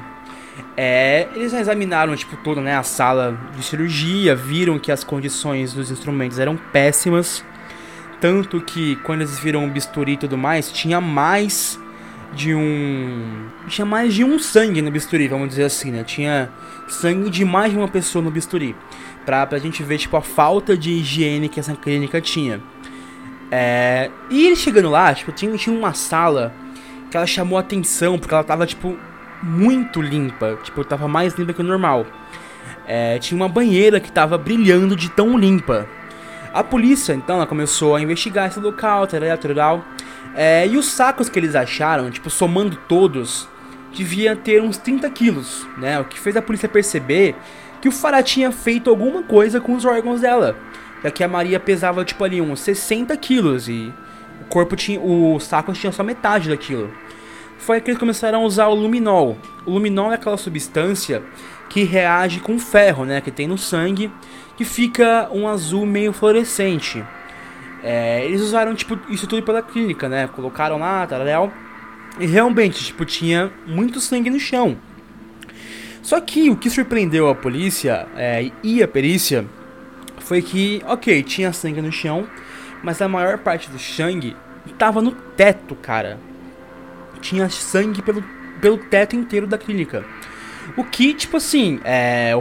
É, 0.76 1.28
eles 1.34 1.52
examinaram 1.52 2.14
tipo 2.16 2.36
toda 2.38 2.60
né, 2.60 2.76
a 2.76 2.82
sala 2.82 3.38
de 3.56 3.62
cirurgia, 3.62 4.34
viram 4.34 4.78
que 4.78 4.90
as 4.90 5.04
condições 5.04 5.72
dos 5.72 5.90
instrumentos 5.90 6.38
eram 6.38 6.56
péssimas, 6.56 7.44
tanto 8.20 8.60
que 8.60 8.96
quando 8.96 9.20
eles 9.20 9.38
viram 9.38 9.64
o 9.64 9.70
bisturi 9.70 10.12
e 10.12 10.16
tudo 10.16 10.36
mais, 10.36 10.72
tinha 10.72 11.00
mais 11.00 11.78
de 12.32 12.54
um 12.54 13.48
tinha 13.68 13.84
mais 13.84 14.12
de 14.12 14.24
um 14.24 14.38
sangue 14.38 14.82
no 14.82 14.90
bisturi, 14.90 15.28
vamos 15.28 15.48
dizer 15.48 15.64
assim, 15.64 15.90
né? 15.90 16.02
Tinha 16.02 16.50
sangue 16.88 17.30
de 17.30 17.44
mais 17.44 17.70
de 17.72 17.78
uma 17.78 17.88
pessoa 17.88 18.22
no 18.22 18.30
bisturi, 18.30 18.74
pra, 19.24 19.46
pra 19.46 19.58
gente 19.58 19.82
ver 19.82 19.98
tipo 19.98 20.16
a 20.16 20.22
falta 20.22 20.76
de 20.76 20.90
higiene 20.90 21.48
que 21.48 21.60
essa 21.60 21.74
clínica 21.74 22.20
tinha. 22.20 22.60
É, 23.50 24.10
e 24.30 24.46
ele 24.46 24.56
chegando 24.56 24.90
lá, 24.90 25.14
tipo, 25.14 25.30
tinha, 25.30 25.56
tinha 25.56 25.76
uma 25.76 25.94
sala 25.94 26.52
que 27.10 27.16
ela 27.16 27.26
chamou 27.26 27.56
atenção 27.56 28.18
porque 28.18 28.34
ela 28.34 28.42
tava 28.42 28.66
tipo 28.66 28.98
muito 29.44 30.00
limpa. 30.00 30.58
Tipo, 30.62 30.84
tava 30.84 31.06
mais 31.06 31.34
limpa 31.34 31.52
que 31.52 31.60
o 31.60 31.64
normal. 31.64 32.06
É, 32.86 33.18
tinha 33.18 33.36
uma 33.36 33.48
banheira 33.48 34.00
que 34.00 34.10
tava 34.10 34.36
brilhando 34.38 34.96
de 34.96 35.10
tão 35.10 35.38
limpa. 35.38 35.86
A 36.52 36.62
polícia, 36.62 37.12
então, 37.12 37.36
ela 37.36 37.46
começou 37.46 37.94
a 37.94 38.00
investigar 38.00 38.48
esse 38.48 38.60
local, 38.60 39.06
tal, 39.06 39.20
tal. 39.54 39.84
É, 40.34 40.66
e 40.66 40.76
os 40.76 40.86
sacos 40.86 41.28
que 41.28 41.38
eles 41.38 41.54
acharam, 41.54 42.10
tipo, 42.10 42.30
somando 42.30 42.76
todos, 42.88 43.48
devia 43.92 44.34
ter 44.34 44.62
uns 44.62 44.78
30 44.78 45.08
quilos, 45.10 45.66
né? 45.76 45.98
O 46.00 46.04
que 46.04 46.18
fez 46.18 46.36
a 46.36 46.42
polícia 46.42 46.68
perceber 46.68 47.34
que 47.80 47.88
o 47.88 47.92
Fará 47.92 48.22
tinha 48.22 48.50
feito 48.50 48.88
alguma 48.88 49.22
coisa 49.22 49.60
com 49.60 49.74
os 49.74 49.84
órgãos 49.84 50.20
dela. 50.20 50.56
Já 51.02 51.10
que 51.10 51.22
a 51.22 51.28
Maria 51.28 51.60
pesava, 51.60 52.04
tipo, 52.04 52.24
ali 52.24 52.40
uns 52.40 52.60
60 52.60 53.16
quilos 53.16 53.68
e 53.68 53.92
o 54.40 54.44
corpo 54.46 54.74
tinha. 54.74 55.00
O 55.00 55.38
saco 55.38 55.72
tinha 55.72 55.92
só 55.92 56.02
metade 56.02 56.48
daquilo 56.48 56.90
foi 57.64 57.80
que 57.80 57.90
eles 57.90 57.98
começaram 57.98 58.42
a 58.42 58.44
usar 58.44 58.66
o 58.66 58.74
luminol. 58.74 59.38
O 59.64 59.70
luminol 59.72 60.12
é 60.12 60.16
aquela 60.16 60.36
substância 60.36 61.22
que 61.70 61.82
reage 61.82 62.40
com 62.40 62.58
ferro, 62.58 63.06
né, 63.06 63.22
que 63.22 63.30
tem 63.30 63.48
no 63.48 63.56
sangue, 63.56 64.12
que 64.54 64.66
fica 64.66 65.30
um 65.32 65.48
azul 65.48 65.86
meio 65.86 66.12
fluorescente. 66.12 67.02
É, 67.82 68.22
eles 68.24 68.42
usaram 68.42 68.74
tipo 68.74 68.98
isso 69.08 69.26
tudo 69.26 69.42
pela 69.42 69.62
clínica, 69.62 70.08
né? 70.08 70.26
Colocaram 70.28 70.78
lá, 70.78 71.06
tal, 71.06 71.52
e 72.20 72.26
realmente 72.26 72.84
tipo 72.84 73.04
tinha 73.04 73.50
muito 73.66 73.98
sangue 73.98 74.30
no 74.30 74.38
chão. 74.38 74.76
Só 76.02 76.20
que 76.20 76.50
o 76.50 76.56
que 76.56 76.68
surpreendeu 76.68 77.28
a 77.28 77.34
polícia 77.34 78.06
é, 78.14 78.50
e 78.62 78.82
a 78.82 78.88
perícia 78.88 79.46
foi 80.18 80.42
que, 80.42 80.82
ok, 80.86 81.22
tinha 81.22 81.52
sangue 81.52 81.80
no 81.80 81.90
chão, 81.90 82.26
mas 82.82 83.00
a 83.00 83.08
maior 83.08 83.38
parte 83.38 83.70
do 83.70 83.78
sangue 83.78 84.36
estava 84.66 85.00
no 85.00 85.12
teto, 85.12 85.74
cara 85.74 86.18
tinha 87.24 87.48
sangue 87.48 88.02
pelo, 88.02 88.22
pelo 88.60 88.76
teto 88.76 89.16
inteiro 89.16 89.46
da 89.46 89.56
clínica. 89.56 90.04
O 90.76 90.84
que, 90.84 91.14
tipo 91.14 91.38
assim, 91.38 91.80
é, 91.84 92.32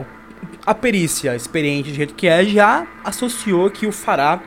a 0.65 0.76
perícia 0.76 1.36
experiente 1.36 1.89
do 1.89 1.96
jeito 1.96 2.13
que 2.13 2.28
é 2.28 2.43
já 2.43 2.86
associou 3.04 3.69
que 3.72 3.88
o 3.88 3.91
Fará 3.91 4.41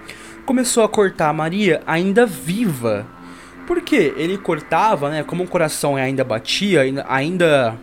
começou 0.45 0.85
a 0.85 0.89
cortar 0.89 1.31
a 1.31 1.33
Maria 1.33 1.83
ainda 1.87 2.27
viva. 2.27 3.07
Porque 3.67 4.15
ele 4.17 4.39
cortava, 4.39 5.11
né? 5.11 5.25
Como 5.25 5.43
o 5.43 5.49
coração 5.49 5.97
ainda 5.97 6.23
batia, 6.23 6.83
ainda 7.09 7.77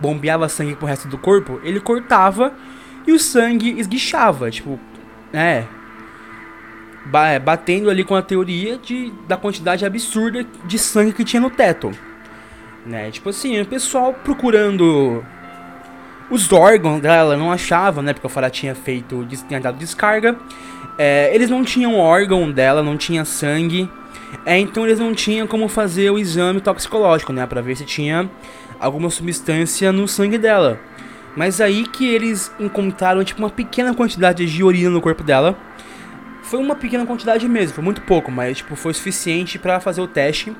bombeava 0.00 0.48
sangue 0.48 0.74
pro 0.74 0.86
resto 0.86 1.06
do 1.06 1.18
corpo, 1.18 1.60
ele 1.62 1.80
cortava 1.80 2.52
e 3.06 3.12
o 3.12 3.18
sangue 3.18 3.78
esguichava, 3.78 4.50
tipo, 4.50 4.78
né? 5.32 5.66
É, 7.14 7.38
batendo 7.38 7.90
ali 7.90 8.04
com 8.04 8.14
a 8.14 8.22
teoria 8.22 8.78
de, 8.78 9.12
da 9.26 9.36
quantidade 9.36 9.84
absurda 9.84 10.44
de 10.64 10.78
sangue 10.78 11.12
que 11.12 11.24
tinha 11.24 11.40
no 11.40 11.50
teto. 11.50 11.90
Né? 12.84 13.10
Tipo 13.10 13.30
assim, 13.30 13.60
o 13.60 13.66
pessoal 13.66 14.14
procurando 14.14 15.24
os 16.30 16.52
órgãos 16.52 17.00
dela 17.00 17.36
não 17.36 17.50
achavam, 17.50 18.02
né? 18.02 18.12
Porque 18.12 18.26
o 18.26 18.30
Farah 18.30 18.50
tinha 18.50 18.74
feito, 18.74 19.26
tinha 19.46 19.60
dado 19.60 19.78
descarga. 19.78 20.36
É, 20.98 21.34
eles 21.34 21.48
não 21.48 21.64
tinham 21.64 21.94
órgão 21.96 22.50
dela, 22.50 22.82
não 22.82 22.96
tinha 22.96 23.24
sangue. 23.24 23.90
É, 24.44 24.58
então 24.58 24.84
eles 24.84 24.98
não 24.98 25.14
tinham 25.14 25.46
como 25.46 25.68
fazer 25.68 26.10
o 26.10 26.18
exame 26.18 26.60
toxicológico, 26.60 27.32
né? 27.32 27.46
Pra 27.46 27.60
ver 27.60 27.76
se 27.76 27.84
tinha 27.84 28.28
alguma 28.78 29.10
substância 29.10 29.90
no 29.92 30.06
sangue 30.06 30.38
dela. 30.38 30.78
Mas 31.36 31.60
aí 31.60 31.86
que 31.86 32.06
eles 32.06 32.52
encontraram 32.58 33.22
tipo 33.24 33.40
uma 33.40 33.50
pequena 33.50 33.94
quantidade 33.94 34.44
de 34.44 34.62
urina 34.62 34.90
no 34.90 35.00
corpo 35.00 35.22
dela. 35.22 35.56
Foi 36.48 36.58
uma 36.58 36.74
pequena 36.74 37.04
quantidade 37.04 37.46
mesmo, 37.46 37.74
foi 37.74 37.84
muito 37.84 38.00
pouco, 38.00 38.30
mas 38.30 38.56
tipo 38.56 38.74
foi 38.74 38.94
suficiente 38.94 39.58
para 39.58 39.80
fazer 39.80 40.00
o 40.00 40.08
teste 40.08 40.56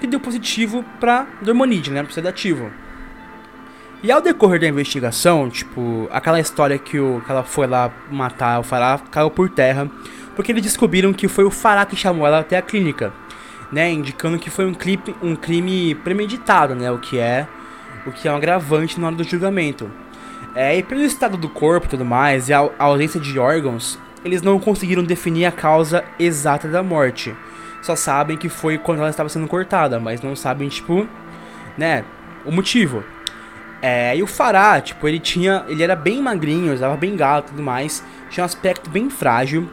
que 0.00 0.06
deu 0.06 0.20
positivo 0.20 0.84
para 1.00 1.26
dormonide, 1.42 1.90
né, 1.90 2.00
para 2.00 2.12
sedativo. 2.12 2.70
E 4.04 4.12
ao 4.12 4.20
decorrer 4.20 4.60
da 4.60 4.68
investigação, 4.68 5.50
tipo, 5.50 6.08
aquela 6.12 6.38
história 6.38 6.78
que, 6.78 6.98
o, 6.98 7.20
que 7.26 7.30
ela 7.30 7.42
foi 7.42 7.66
lá 7.66 7.90
matar 8.08 8.60
o 8.60 8.62
Fará 8.62 9.00
caiu 9.10 9.32
por 9.32 9.50
terra, 9.50 9.90
porque 10.36 10.52
eles 10.52 10.62
descobriram 10.62 11.12
que 11.12 11.26
foi 11.26 11.42
o 11.42 11.50
Fará 11.50 11.84
que 11.84 11.96
chamou 11.96 12.24
ela 12.24 12.38
até 12.38 12.56
a 12.56 12.62
clínica, 12.62 13.12
né, 13.72 13.90
indicando 13.90 14.38
que 14.38 14.48
foi 14.48 14.64
um, 14.64 14.74
clipe, 14.74 15.12
um 15.20 15.34
crime 15.34 15.96
premeditado, 15.96 16.76
né, 16.76 16.88
o 16.88 16.98
que 16.98 17.18
é 17.18 17.48
o 18.06 18.12
que 18.12 18.28
é 18.28 18.32
um 18.32 18.36
agravante 18.36 19.00
na 19.00 19.08
hora 19.08 19.16
do 19.16 19.24
julgamento. 19.24 19.90
É, 20.54 20.76
e 20.78 20.84
pelo 20.84 21.02
estado 21.02 21.36
do 21.36 21.48
corpo 21.48 21.86
e 21.86 21.90
tudo 21.90 22.04
mais, 22.04 22.48
e 22.48 22.52
a, 22.52 22.60
a 22.78 22.84
ausência 22.84 23.18
de 23.18 23.38
órgãos, 23.40 23.98
eles 24.24 24.42
não 24.42 24.58
conseguiram 24.58 25.04
definir 25.04 25.46
a 25.46 25.52
causa 25.52 26.04
exata 26.18 26.68
da 26.68 26.82
morte. 26.82 27.34
Só 27.82 27.96
sabem 27.96 28.36
que 28.36 28.48
foi 28.48 28.78
quando 28.78 29.00
ela 29.00 29.10
estava 29.10 29.28
sendo 29.28 29.48
cortada, 29.48 29.98
mas 29.98 30.22
não 30.22 30.36
sabem, 30.36 30.68
tipo, 30.68 31.06
né, 31.76 32.04
o 32.44 32.52
motivo. 32.52 33.02
É, 33.82 34.16
e 34.16 34.22
o 34.22 34.28
Fará, 34.28 34.80
tipo, 34.80 35.08
ele 35.08 35.18
tinha. 35.18 35.64
Ele 35.68 35.82
era 35.82 35.96
bem 35.96 36.22
magrinho, 36.22 36.72
usava 36.72 36.96
bem 36.96 37.16
gato 37.16 37.48
e 37.48 37.50
tudo 37.50 37.62
mais. 37.62 38.04
Tinha 38.30 38.44
um 38.44 38.46
aspecto 38.46 38.88
bem 38.88 39.10
frágil. 39.10 39.68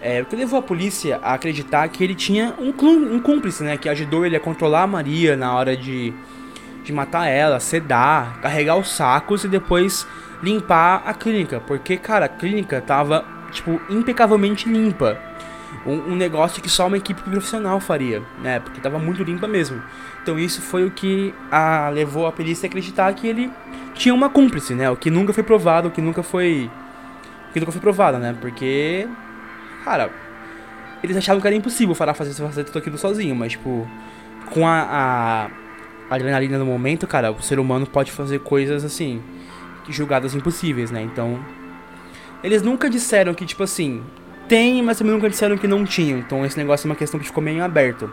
É, 0.00 0.20
o 0.20 0.24
que 0.24 0.34
levou 0.34 0.58
a 0.58 0.62
polícia 0.62 1.20
a 1.22 1.34
acreditar 1.34 1.88
que 1.88 2.02
ele 2.02 2.16
tinha 2.16 2.54
um, 2.58 2.70
um 3.14 3.20
cúmplice, 3.20 3.62
né? 3.62 3.76
Que 3.76 3.88
ajudou 3.88 4.26
ele 4.26 4.34
a 4.34 4.40
controlar 4.40 4.82
a 4.82 4.86
Maria 4.88 5.36
na 5.36 5.54
hora 5.54 5.76
de, 5.76 6.12
de 6.82 6.92
matar 6.92 7.28
ela, 7.28 7.60
sedar, 7.60 8.40
carregar 8.40 8.76
os 8.76 8.90
sacos 8.90 9.44
e 9.44 9.48
depois 9.48 10.04
limpar 10.42 11.04
a 11.06 11.14
clínica. 11.14 11.60
Porque, 11.60 11.96
cara, 11.96 12.26
a 12.26 12.28
clínica 12.28 12.80
tava, 12.80 13.24
tipo, 13.52 13.80
impecavelmente 13.88 14.68
limpa. 14.68 15.18
Um, 15.86 16.12
um, 16.12 16.16
negócio 16.16 16.62
que 16.62 16.68
só 16.68 16.86
uma 16.86 16.96
equipe 16.98 17.22
profissional 17.22 17.80
faria, 17.80 18.22
né? 18.40 18.60
Porque 18.60 18.80
tava 18.80 18.98
muito 18.98 19.22
limpa 19.22 19.48
mesmo. 19.48 19.82
Então 20.22 20.38
isso 20.38 20.60
foi 20.60 20.84
o 20.84 20.90
que 20.90 21.34
a, 21.50 21.88
levou 21.88 22.26
a 22.26 22.32
perícia 22.32 22.66
a 22.66 22.68
acreditar 22.68 23.12
que 23.14 23.26
ele 23.26 23.50
tinha 23.94 24.14
uma 24.14 24.28
cúmplice, 24.28 24.74
né? 24.74 24.90
O 24.90 24.96
que 24.96 25.10
nunca 25.10 25.32
foi 25.32 25.42
provado, 25.42 25.88
o 25.88 25.90
que 25.90 26.00
nunca 26.00 26.22
foi. 26.22 26.70
O 27.48 27.52
que 27.52 27.60
nunca 27.60 27.72
foi 27.72 27.80
provado, 27.80 28.18
né? 28.18 28.36
Porque. 28.40 29.08
Cara, 29.84 30.10
eles 31.02 31.16
achavam 31.16 31.40
que 31.40 31.46
era 31.46 31.56
impossível 31.56 31.94
fazer, 31.94 32.32
fazer 32.34 32.64
tudo 32.64 32.78
aquilo 32.78 32.98
sozinho, 32.98 33.34
mas 33.34 33.52
tipo. 33.52 33.88
Com 34.50 34.66
a, 34.66 34.82
a, 34.82 35.50
a 36.10 36.14
adrenalina 36.14 36.58
no 36.58 36.66
momento, 36.66 37.06
cara, 37.06 37.32
o 37.32 37.40
ser 37.42 37.58
humano 37.58 37.86
pode 37.86 38.12
fazer 38.12 38.40
coisas 38.40 38.84
assim. 38.84 39.22
julgadas 39.88 40.34
impossíveis, 40.34 40.90
né? 40.90 41.02
Então. 41.02 41.40
Eles 42.42 42.62
nunca 42.62 42.90
disseram 42.90 43.34
que, 43.34 43.46
tipo 43.46 43.62
assim. 43.62 44.02
Tem, 44.48 44.82
mas 44.82 44.98
também 44.98 45.14
nunca 45.14 45.30
disseram 45.30 45.56
que 45.56 45.66
não 45.66 45.84
tinham. 45.84 46.18
Então 46.18 46.44
esse 46.44 46.58
negócio 46.58 46.86
é 46.86 46.90
uma 46.90 46.96
questão 46.96 47.18
que 47.18 47.26
ficou 47.26 47.42
meio 47.42 47.62
aberto. 47.64 48.10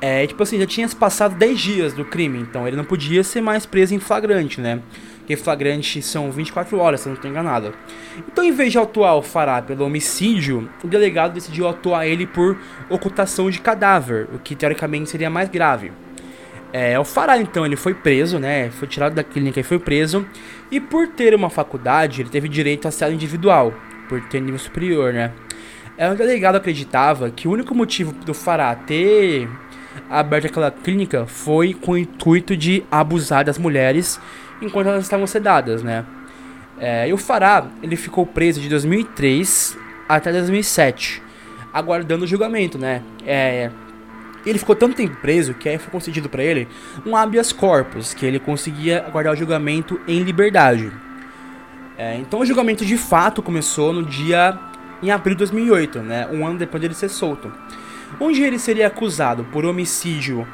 É, 0.00 0.26
tipo 0.26 0.42
assim, 0.42 0.58
já 0.58 0.66
tinha 0.66 0.88
passado 0.88 1.36
10 1.36 1.60
dias 1.60 1.92
do 1.92 2.04
crime, 2.04 2.38
então 2.38 2.66
ele 2.66 2.76
não 2.76 2.84
podia 2.84 3.22
ser 3.24 3.40
mais 3.40 3.66
preso 3.66 3.94
em 3.94 3.98
flagrante, 3.98 4.60
né? 4.60 4.80
Porque 5.18 5.36
flagrante 5.36 6.00
são 6.00 6.30
24 6.30 6.78
horas, 6.78 7.00
se 7.00 7.06
eu 7.06 7.10
não 7.10 7.16
estou 7.16 7.30
enganado. 7.30 7.74
Então, 8.16 8.42
em 8.42 8.52
vez 8.52 8.72
de 8.72 8.78
autuar 8.78 9.16
o 9.16 9.22
Fará 9.22 9.60
pelo 9.60 9.84
homicídio, 9.84 10.68
o 10.82 10.88
delegado 10.88 11.34
decidiu 11.34 11.66
autuar 11.66 12.06
ele 12.06 12.26
por 12.26 12.56
ocultação 12.88 13.50
de 13.50 13.60
cadáver, 13.60 14.28
o 14.32 14.38
que 14.38 14.56
teoricamente 14.56 15.10
seria 15.10 15.28
mais 15.28 15.48
grave. 15.48 15.92
É, 16.72 16.98
o 16.98 17.04
Fará, 17.04 17.38
então, 17.38 17.64
ele 17.64 17.76
foi 17.76 17.94
preso, 17.94 18.38
né? 18.38 18.70
Foi 18.70 18.86
tirado 18.86 19.14
da 19.14 19.24
clínica 19.24 19.60
e 19.60 19.62
foi 19.62 19.78
preso. 19.78 20.26
E 20.70 20.78
por 20.80 21.08
ter 21.08 21.34
uma 21.34 21.48
faculdade, 21.48 22.22
ele 22.22 22.28
teve 22.28 22.48
direito 22.48 22.86
a 22.86 22.90
cela 22.90 23.12
individual, 23.12 23.72
por 24.08 24.20
ter 24.28 24.40
nível 24.40 24.58
superior, 24.58 25.12
né? 25.12 25.32
É, 25.96 26.10
o 26.10 26.14
delegado 26.14 26.56
acreditava 26.56 27.30
que 27.30 27.48
o 27.48 27.50
único 27.50 27.74
motivo 27.74 28.12
do 28.12 28.32
Fará 28.32 28.74
ter 28.74 29.48
aberto 30.08 30.46
aquela 30.46 30.70
clínica 30.70 31.26
foi 31.26 31.74
com 31.74 31.92
o 31.92 31.98
intuito 31.98 32.56
de 32.56 32.84
abusar 32.90 33.44
das 33.44 33.58
mulheres 33.58 34.20
enquanto 34.62 34.88
elas 34.88 35.02
estavam 35.04 35.26
sedadas, 35.26 35.82
né? 35.82 36.04
É, 36.78 37.08
e 37.08 37.12
o 37.12 37.16
Fará, 37.16 37.66
ele 37.82 37.96
ficou 37.96 38.24
preso 38.24 38.60
de 38.60 38.68
2003 38.68 39.76
até 40.08 40.30
2007, 40.30 41.20
aguardando 41.72 42.24
o 42.24 42.28
julgamento, 42.28 42.78
né? 42.78 43.02
É, 43.26 43.70
ele 44.44 44.58
ficou 44.58 44.74
tanto 44.74 44.96
tempo 44.96 45.16
preso 45.16 45.54
que 45.54 45.68
aí 45.68 45.78
foi 45.78 45.90
concedido 45.90 46.28
para 46.28 46.42
ele 46.42 46.68
um 47.04 47.16
habeas 47.16 47.52
corpus, 47.52 48.14
que 48.14 48.24
ele 48.24 48.38
conseguia 48.38 49.04
aguardar 49.06 49.32
o 49.32 49.36
julgamento 49.36 50.00
em 50.06 50.22
liberdade. 50.22 50.90
É, 51.96 52.16
então 52.16 52.40
o 52.40 52.46
julgamento 52.46 52.84
de 52.84 52.96
fato 52.96 53.42
começou 53.42 53.92
no 53.92 54.04
dia 54.04 54.58
em 55.02 55.10
abril 55.10 55.34
de 55.34 55.38
2008, 55.38 55.98
né? 56.00 56.28
Um 56.30 56.46
ano 56.46 56.58
depois 56.58 56.80
dele 56.80 56.94
ser 56.94 57.08
solto 57.08 57.52
onde 58.20 58.42
ele 58.42 58.58
seria 58.58 58.86
acusado 58.86 59.44
por 59.44 59.64
homicídio 59.64 60.46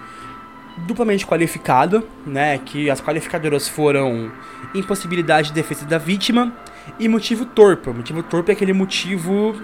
duplamente 0.79 1.25
qualificado, 1.25 2.07
né, 2.27 2.59
que 2.59 2.91
as 2.91 3.01
qualificadoras 3.01 3.69
foram 3.69 4.33
impossibilidade 4.75 5.49
de 5.49 5.55
defesa 5.55 5.85
da 5.85 5.99
vítima 5.99 6.53
e 6.99 7.09
motivo 7.09 7.45
torpe. 7.45 7.91
Motivo 7.91 8.23
torpe 8.25 8.51
é 8.51 8.55
aquele 8.55 8.73
motivo 8.73 9.55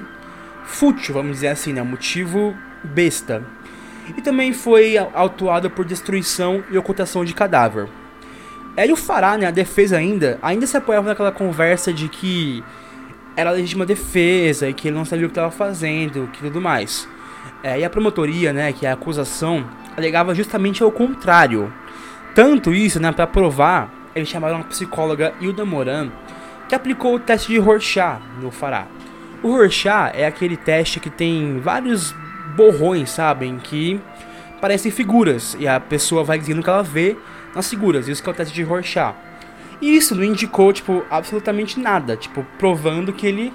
fútil, 0.65 1.15
vamos 1.15 1.33
dizer 1.33 1.49
assim, 1.49 1.73
né, 1.73 1.83
motivo 1.83 2.57
besta. 2.85 3.43
E 4.17 4.21
também 4.21 4.53
foi 4.53 4.97
autuado 4.99 5.71
por 5.71 5.85
destruição 5.85 6.63
e 6.71 6.79
ocultação 6.79 7.25
de 7.25 7.35
cadáver. 7.35 7.89
Hélio 8.77 8.97
Fará, 8.97 9.37
né, 9.37 9.47
a 9.47 9.51
defesa 9.51 9.97
ainda, 9.97 10.39
ainda 10.41 10.67
se 10.67 10.77
apoiava 10.77 11.09
naquela 11.09 11.33
conversa 11.33 11.93
de 11.93 12.09
que 12.09 12.63
era 13.37 13.51
legítima 13.51 13.85
defesa 13.87 14.69
e 14.69 14.75
que 14.75 14.89
ele 14.89 14.97
não 14.97 15.05
sabia 15.05 15.27
o 15.27 15.29
que 15.29 15.33
estava 15.33 15.51
fazendo 15.51 16.29
e 16.33 16.37
tudo 16.39 16.61
mais. 16.61 17.09
É, 17.63 17.79
e 17.81 17.85
a 17.85 17.91
promotoria, 17.91 18.53
né, 18.53 18.73
que 18.73 18.87
é 18.87 18.91
a 18.91 18.95
acusação, 18.95 19.67
alegava 19.97 20.35
justamente 20.35 20.83
ao 20.83 20.91
contrário. 20.91 21.73
Tanto 22.35 22.73
isso, 22.73 23.01
né, 23.01 23.13
para 23.13 23.27
provar, 23.27 23.93
eles 24.15 24.29
chamaram 24.29 24.61
a 24.61 24.65
psicóloga 24.65 25.35
Hilda 25.41 25.65
Moran, 25.65 26.11
que 26.69 26.75
aplicou 26.75 27.15
o 27.15 27.19
teste 27.19 27.49
de 27.49 27.59
Rorschach 27.59 28.21
no 28.41 28.51
Fará. 28.51 28.87
O 29.43 29.51
Rorschach 29.51 30.13
é 30.15 30.27
aquele 30.27 30.57
teste 30.57 31.01
que 31.01 31.11
tem 31.11 31.59
vários 31.61 32.15
borrões, 32.57 33.11
sabem, 33.11 33.59
que 33.59 34.01
parecem 34.61 34.91
figuras, 34.91 35.57
e 35.59 35.67
a 35.67 35.81
pessoa 35.81 36.23
vai 36.23 36.39
dizendo 36.39 36.61
o 36.61 36.63
que 36.63 36.71
ela 36.71 36.83
vê 36.83 37.17
nas 37.55 37.69
figuras, 37.69 38.09
isso 38.09 38.23
que 38.23 38.29
é 38.29 38.33
o 38.33 38.35
teste 38.35 38.55
de 38.55 38.63
Rorschach. 38.63 39.17
E 39.81 39.97
isso 39.97 40.15
não 40.15 40.23
indicou, 40.23 40.73
tipo, 40.73 41.05
absolutamente 41.11 41.81
nada, 41.81 42.17
tipo, 42.17 42.47
provando 42.59 43.13
que 43.13 43.27
ele 43.27 43.53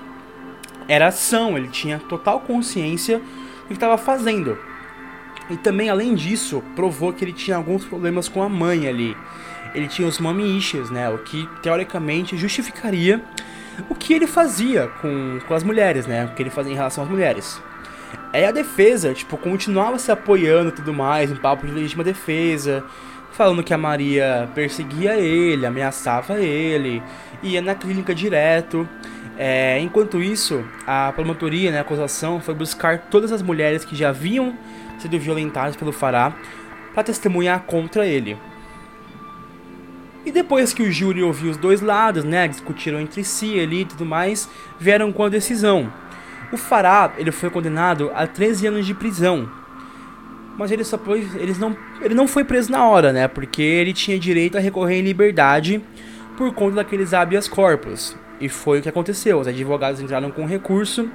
era 0.87 1.07
ação, 1.07 1.57
ele 1.57 1.67
tinha 1.67 1.99
total 1.99 2.39
consciência 2.41 3.21
o 3.63 3.67
que 3.67 3.73
estava 3.73 3.97
fazendo. 3.97 4.57
E 5.49 5.57
também, 5.57 5.89
além 5.89 6.15
disso, 6.15 6.63
provou 6.75 7.13
que 7.13 7.23
ele 7.23 7.33
tinha 7.33 7.57
alguns 7.57 7.85
problemas 7.85 8.27
com 8.27 8.41
a 8.41 8.49
mãe 8.49 8.87
ali. 8.87 9.15
Ele 9.75 9.87
tinha 9.87 10.07
os 10.07 10.19
mommy 10.19 10.57
issues, 10.57 10.89
né? 10.89 11.09
O 11.09 11.19
que 11.19 11.47
teoricamente 11.61 12.35
justificaria 12.37 13.21
o 13.89 13.95
que 13.95 14.13
ele 14.13 14.25
fazia 14.25 14.87
com, 15.01 15.39
com 15.47 15.53
as 15.53 15.63
mulheres, 15.63 16.07
né? 16.07 16.25
O 16.25 16.29
que 16.29 16.41
ele 16.41 16.49
fazia 16.49 16.71
em 16.71 16.75
relação 16.75 17.03
às 17.03 17.09
mulheres. 17.09 17.61
Aí 18.33 18.45
a 18.45 18.51
defesa, 18.51 19.13
tipo, 19.13 19.37
continuava 19.37 19.97
se 19.97 20.11
apoiando 20.11 20.69
e 20.69 20.71
tudo 20.73 20.93
mais, 20.93 21.31
em 21.31 21.35
papo 21.35 21.65
de 21.65 21.73
legítima 21.73 22.03
defesa, 22.03 22.83
falando 23.31 23.63
que 23.63 23.73
a 23.73 23.77
Maria 23.77 24.49
perseguia 24.53 25.17
ele, 25.17 25.65
ameaçava 25.65 26.39
ele, 26.39 27.01
ia 27.41 27.61
na 27.61 27.75
clínica 27.75 28.13
direto. 28.13 28.87
É, 29.37 29.79
enquanto 29.79 30.21
isso, 30.21 30.63
a 30.87 31.11
promotoria, 31.13 31.71
né, 31.71 31.79
a 31.79 31.81
acusação, 31.81 32.39
foi 32.39 32.53
buscar 32.53 33.09
todas 33.09 33.31
as 33.31 33.41
mulheres 33.41 33.83
que 33.83 33.95
já 33.95 34.09
haviam 34.09 34.53
sido 34.97 35.19
violentadas 35.19 35.75
pelo 35.75 35.91
Fará 35.91 36.33
para 36.93 37.03
testemunhar 37.03 37.63
contra 37.63 38.05
ele. 38.05 38.37
E 40.25 40.31
depois 40.31 40.73
que 40.73 40.81
o 40.81 40.91
júri 40.91 41.21
ouviu 41.21 41.51
os 41.51 41.57
dois 41.57 41.81
lados, 41.81 42.23
né, 42.23 42.47
discutiram 42.47 42.99
entre 42.99 43.23
si 43.23 43.59
ali 43.59 43.81
e 43.81 43.85
tudo 43.85 44.05
mais, 44.05 44.49
vieram 44.79 45.11
com 45.11 45.23
a 45.23 45.29
decisão. 45.29 45.91
O 46.51 46.57
Fará, 46.57 47.13
ele 47.17 47.31
foi 47.31 47.49
condenado 47.49 48.11
a 48.13 48.27
13 48.27 48.67
anos 48.67 48.85
de 48.85 48.93
prisão. 48.93 49.49
Mas 50.57 50.71
ele 50.71 50.83
só 50.83 50.97
foi, 50.97 51.27
eles 51.35 51.57
não, 51.57 51.75
ele 52.01 52.13
não 52.13 52.27
foi 52.27 52.43
preso 52.43 52.71
na 52.71 52.87
hora, 52.87 53.11
né, 53.11 53.27
porque 53.27 53.61
ele 53.61 53.93
tinha 53.93 54.17
direito 54.17 54.57
a 54.57 54.61
recorrer 54.61 54.99
em 54.99 55.01
liberdade 55.01 55.83
por 56.37 56.53
conta 56.53 56.75
daqueles 56.75 57.13
habeas 57.13 57.47
corpus. 57.47 58.15
E 58.39 58.47
foi 58.49 58.79
o 58.79 58.81
que 58.81 58.89
aconteceu. 58.89 59.39
Os 59.39 59.47
advogados 59.47 59.99
entraram 59.99 60.31
com 60.31 60.45
recurso 60.45 61.09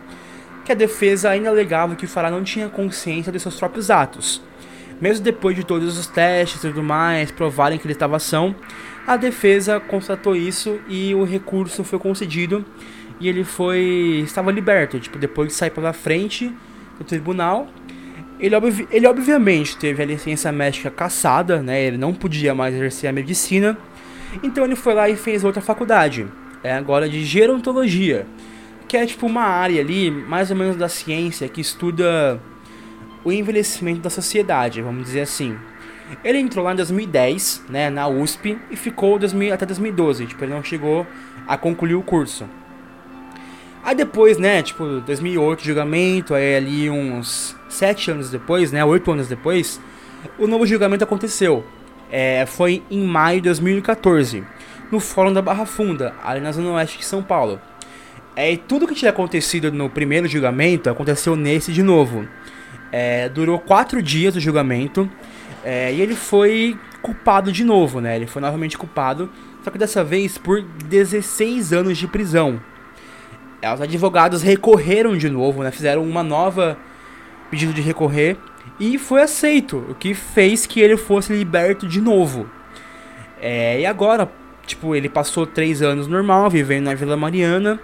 que 0.64 0.72
a 0.72 0.74
defesa 0.74 1.30
ainda 1.30 1.48
alegava 1.48 1.96
que 1.96 2.04
o 2.04 2.08
Fará 2.08 2.30
não 2.30 2.42
tinha 2.42 2.68
consciência 2.68 3.32
de 3.32 3.40
seus 3.40 3.56
próprios 3.56 3.90
atos. 3.90 4.42
Mesmo 5.00 5.24
depois 5.24 5.56
de 5.56 5.64
todos 5.64 5.98
os 5.98 6.06
testes 6.06 6.62
e 6.62 6.68
tudo 6.68 6.82
mais 6.82 7.30
provarem 7.30 7.78
que 7.78 7.86
ele 7.86 7.94
estava 7.94 8.16
ação, 8.16 8.54
a 9.06 9.16
defesa 9.16 9.80
constatou 9.80 10.36
isso 10.36 10.78
e 10.86 11.14
o 11.14 11.24
recurso 11.24 11.82
foi 11.82 11.98
concedido 11.98 12.64
e 13.20 13.28
ele 13.28 13.44
foi 13.44 14.22
estava 14.24 14.50
liberto, 14.50 14.98
tipo, 14.98 15.18
depois 15.18 15.48
de 15.48 15.54
sair 15.54 15.70
pela 15.70 15.92
frente 15.92 16.52
do 16.98 17.04
tribunal. 17.04 17.68
Ele, 18.40 18.54
ele 18.90 19.06
obviamente 19.06 19.76
teve 19.76 20.02
a 20.02 20.06
licença 20.06 20.50
médica 20.50 20.90
cassada, 20.90 21.62
né? 21.62 21.82
Ele 21.82 21.98
não 21.98 22.14
podia 22.14 22.54
mais 22.54 22.74
exercer 22.74 23.10
a 23.10 23.12
medicina. 23.12 23.76
Então 24.42 24.64
ele 24.64 24.76
foi 24.76 24.94
lá 24.94 25.08
e 25.08 25.16
fez 25.16 25.44
outra 25.44 25.60
faculdade, 25.60 26.26
é 26.62 26.72
agora 26.72 27.08
de 27.08 27.24
gerontologia, 27.24 28.26
que 28.86 28.96
é 28.96 29.04
tipo 29.04 29.26
uma 29.26 29.42
área 29.42 29.80
ali, 29.80 30.10
mais 30.10 30.50
ou 30.50 30.56
menos 30.56 30.76
da 30.76 30.88
ciência 30.88 31.48
que 31.48 31.60
estuda 31.60 32.40
o 33.24 33.32
envelhecimento 33.32 34.00
da 34.00 34.10
sociedade, 34.10 34.80
vamos 34.80 35.04
dizer 35.04 35.22
assim. 35.22 35.56
Ele 36.24 36.38
entrou 36.38 36.64
lá 36.64 36.72
em 36.72 36.76
2010, 36.76 37.64
né, 37.68 37.90
na 37.90 38.08
USP, 38.08 38.58
e 38.70 38.76
ficou 38.76 39.18
2000, 39.18 39.52
até 39.52 39.66
2012, 39.66 40.26
tipo, 40.26 40.44
ele 40.44 40.52
não 40.52 40.62
chegou 40.62 41.06
a 41.46 41.56
concluir 41.56 41.94
o 41.94 42.02
curso. 42.02 42.46
Aí 43.82 43.94
depois, 43.94 44.38
né, 44.38 44.62
tipo, 44.62 45.00
2008, 45.00 45.64
julgamento, 45.64 46.34
aí 46.34 46.56
ali 46.56 46.90
uns 46.90 47.56
7 47.68 48.10
anos 48.10 48.30
depois, 48.30 48.72
né, 48.72 48.84
8 48.84 49.10
anos 49.10 49.28
depois, 49.28 49.80
o 50.38 50.46
novo 50.46 50.66
julgamento 50.66 51.04
aconteceu. 51.04 51.64
É, 52.10 52.44
foi 52.46 52.82
em 52.90 53.02
maio 53.04 53.40
de 53.40 53.48
2014, 53.48 54.44
no 54.90 55.00
Fórum 55.00 55.32
da 55.32 55.40
Barra 55.40 55.64
Funda, 55.64 56.14
ali 56.22 56.40
na 56.40 56.52
Zona 56.52 56.72
Oeste 56.72 56.98
de 56.98 57.04
São 57.04 57.22
Paulo. 57.22 57.60
É, 58.36 58.52
e 58.52 58.56
tudo 58.56 58.86
que 58.86 58.94
tinha 58.94 59.10
acontecido 59.10 59.72
no 59.72 59.88
primeiro 59.88 60.28
julgamento 60.28 60.90
aconteceu 60.90 61.34
nesse 61.36 61.72
de 61.72 61.82
novo. 61.82 62.26
É, 62.92 63.28
durou 63.28 63.58
quatro 63.58 64.02
dias 64.02 64.34
o 64.36 64.40
julgamento. 64.40 65.10
É, 65.64 65.92
e 65.92 66.00
ele 66.00 66.14
foi 66.14 66.78
culpado 67.02 67.52
de 67.52 67.64
novo, 67.64 68.00
né? 68.00 68.16
Ele 68.16 68.26
foi 68.26 68.40
novamente 68.40 68.78
culpado, 68.78 69.30
só 69.62 69.70
que 69.70 69.78
dessa 69.78 70.02
vez 70.02 70.38
por 70.38 70.62
16 70.62 71.72
anos 71.72 71.98
de 71.98 72.06
prisão. 72.06 72.60
É, 73.62 73.72
os 73.72 73.80
advogados 73.80 74.42
recorreram 74.42 75.16
de 75.16 75.28
novo, 75.28 75.62
né? 75.62 75.70
Fizeram 75.70 76.02
uma 76.02 76.22
nova 76.22 76.78
pedido 77.50 77.72
de 77.72 77.80
recorrer 77.80 78.36
e 78.78 78.98
foi 78.98 79.22
aceito, 79.22 79.84
o 79.88 79.94
que 79.94 80.14
fez 80.14 80.66
que 80.66 80.80
ele 80.80 80.96
fosse 80.96 81.32
liberto 81.32 81.86
de 81.86 82.00
novo. 82.00 82.48
É, 83.40 83.80
e 83.80 83.86
agora, 83.86 84.30
tipo, 84.66 84.94
ele 84.94 85.08
passou 85.08 85.46
três 85.46 85.82
anos 85.82 86.06
normal, 86.06 86.48
vivendo 86.48 86.84
na 86.84 86.94
Vila 86.94 87.16
Mariana. 87.16 87.80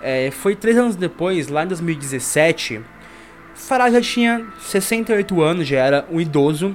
É, 0.00 0.30
foi 0.30 0.56
três 0.56 0.78
anos 0.78 0.96
depois, 0.96 1.48
lá 1.48 1.64
em 1.64 1.68
2017 1.68 2.80
Fará 3.60 3.90
já 3.90 4.00
tinha 4.00 4.46
68 4.58 5.42
anos, 5.42 5.66
já 5.66 5.78
era 5.78 6.06
um 6.10 6.20
idoso, 6.20 6.74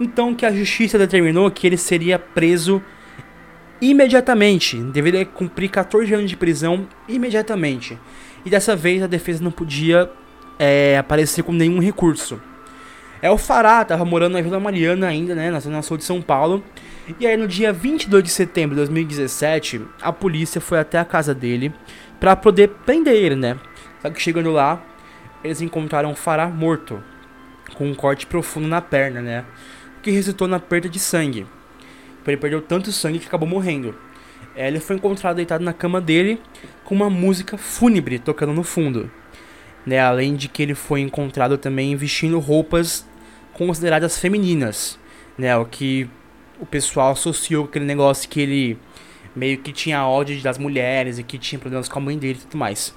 então 0.00 0.34
que 0.34 0.46
a 0.46 0.52
justiça 0.52 0.98
determinou 0.98 1.50
que 1.50 1.66
ele 1.66 1.76
seria 1.76 2.18
preso 2.18 2.82
imediatamente, 3.82 4.76
deveria 4.76 5.26
cumprir 5.26 5.68
14 5.68 6.14
anos 6.14 6.30
de 6.30 6.36
prisão 6.36 6.86
imediatamente. 7.08 7.98
E 8.46 8.50
dessa 8.50 8.76
vez 8.76 9.02
a 9.02 9.08
defesa 9.08 9.42
não 9.42 9.50
podia 9.50 10.08
é, 10.58 10.96
aparecer 10.96 11.42
com 11.42 11.52
nenhum 11.52 11.80
recurso. 11.80 12.40
É 13.20 13.30
o 13.30 13.36
Fará, 13.36 13.84
tava 13.84 14.04
morando 14.04 14.34
na 14.34 14.40
Vila 14.40 14.60
Mariana 14.60 15.08
ainda, 15.08 15.34
né, 15.34 15.50
na 15.50 15.58
zona 15.58 15.82
sul 15.82 15.96
de 15.96 16.04
São 16.04 16.22
Paulo. 16.22 16.62
E 17.18 17.26
aí 17.26 17.36
no 17.36 17.48
dia 17.48 17.72
22 17.72 18.22
de 18.22 18.30
setembro 18.30 18.70
de 18.70 18.80
2017, 18.80 19.82
a 20.00 20.12
polícia 20.12 20.60
foi 20.60 20.78
até 20.78 20.98
a 20.98 21.04
casa 21.04 21.34
dele 21.34 21.72
para 22.20 22.36
poder 22.36 22.68
prender 22.86 23.14
ele, 23.14 23.34
né? 23.34 23.58
Só 24.00 24.10
que 24.10 24.22
chegando 24.22 24.52
lá, 24.52 24.80
eles 25.42 25.60
encontraram 25.60 26.14
Fará 26.14 26.46
morto, 26.46 27.02
com 27.74 27.88
um 27.88 27.94
corte 27.94 28.26
profundo 28.26 28.68
na 28.68 28.80
perna, 28.80 29.20
né? 29.20 29.44
O 29.98 30.02
que 30.02 30.10
resultou 30.12 30.46
na 30.46 30.60
perda 30.60 30.88
de 30.88 31.00
sangue. 31.00 31.46
Ele 32.26 32.36
perdeu 32.36 32.60
tanto 32.60 32.92
sangue 32.92 33.18
que 33.18 33.26
acabou 33.26 33.48
morrendo. 33.48 33.94
É, 34.54 34.68
ele 34.68 34.80
foi 34.80 34.96
encontrado 34.96 35.36
deitado 35.36 35.64
na 35.64 35.72
cama 35.72 36.00
dele 36.00 36.40
com 36.84 36.94
uma 36.94 37.08
música 37.08 37.56
fúnebre 37.56 38.18
tocando 38.18 38.52
no 38.52 38.62
fundo. 38.62 39.10
Né? 39.86 39.98
Além 39.98 40.34
de 40.34 40.48
que 40.48 40.62
ele 40.62 40.74
foi 40.74 41.00
encontrado 41.00 41.56
também 41.58 41.96
vestindo 41.96 42.38
roupas 42.38 43.06
consideradas 43.52 44.18
femininas. 44.18 44.98
Né? 45.36 45.56
O 45.56 45.64
que 45.64 46.08
o 46.60 46.66
pessoal 46.66 47.12
associou 47.12 47.64
com 47.64 47.70
aquele 47.70 47.84
negócio 47.84 48.28
que 48.28 48.40
ele 48.40 48.78
meio 49.34 49.58
que 49.58 49.72
tinha 49.72 50.06
ódio 50.06 50.40
das 50.42 50.58
mulheres 50.58 51.18
e 51.18 51.22
que 51.22 51.38
tinha 51.38 51.58
problemas 51.58 51.88
com 51.88 51.98
a 51.98 52.02
mãe 52.02 52.18
dele 52.18 52.38
e 52.38 52.46
tudo 52.46 52.58
mais. 52.58 52.94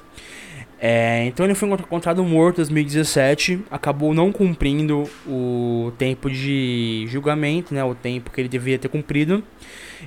É, 0.80 1.26
então 1.26 1.46
ele 1.46 1.56
foi 1.56 1.70
encontrado 1.70 2.24
morto 2.24 2.56
em 2.56 2.58
2017, 2.58 3.62
acabou 3.72 4.14
não 4.14 4.32
cumprindo 4.32 5.10
o 5.26 5.94
tempo 5.98 6.30
de 6.30 7.06
julgamento, 7.08 7.74
né, 7.74 7.84
o 7.84 7.96
tempo 7.96 8.30
que 8.30 8.42
ele 8.42 8.50
deveria 8.50 8.78
ter 8.78 8.90
cumprido. 8.90 9.44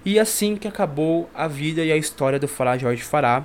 E 0.05 0.19
assim 0.19 0.57
que 0.57 0.69
acabou 0.69 1.29
a 1.35 1.49
vida 1.49 1.83
e 1.85 1.91
a 1.91 1.97
história 1.97 2.39
do 2.39 2.47
Fará 2.47 2.77
Jorge 2.77 3.03
Fará, 3.03 3.45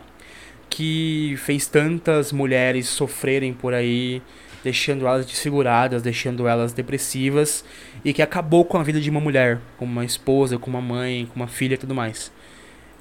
que 0.70 1.36
fez 1.38 1.66
tantas 1.68 2.32
mulheres 2.32 2.88
sofrerem 2.88 3.54
por 3.54 3.74
aí, 3.74 4.22
deixando 4.64 5.08
elas 5.08 5.26
desfiguradas, 5.26 6.02
deixando 6.02 6.48
elas 6.48 6.74
depressivas, 6.74 7.64
e 8.04 8.14
que 8.14 8.22
acabou 8.22 8.66
com 8.66 8.78
a 8.78 8.84
vida 8.84 9.00
de 9.00 9.10
uma 9.10 9.20
mulher, 9.20 9.60
com 9.78 9.86
uma 9.86 10.04
esposa, 10.04 10.58
com 10.58 10.70
uma 10.70 10.82
mãe, 10.82 11.26
com 11.28 11.40
uma 11.40 11.48
filha 11.48 11.76
e 11.76 11.78
tudo 11.78 11.96
mais. 11.96 12.32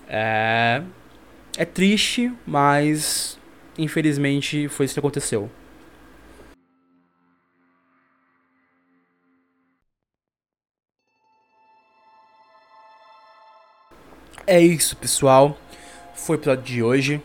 É, 0.09 0.83
é 1.57 1.65
triste, 1.65 2.33
mas 2.47 3.39
infelizmente 3.79 4.69
foi 4.69 4.87
isso 4.87 4.95
que 4.95 5.01
aconteceu. 5.01 5.51
É 14.47 14.61
isso, 14.61 14.97
pessoal. 14.97 15.57
Foi 16.15 16.37
o 16.37 16.39
episódio 16.39 16.65
de 16.65 16.83
hoje, 16.83 17.23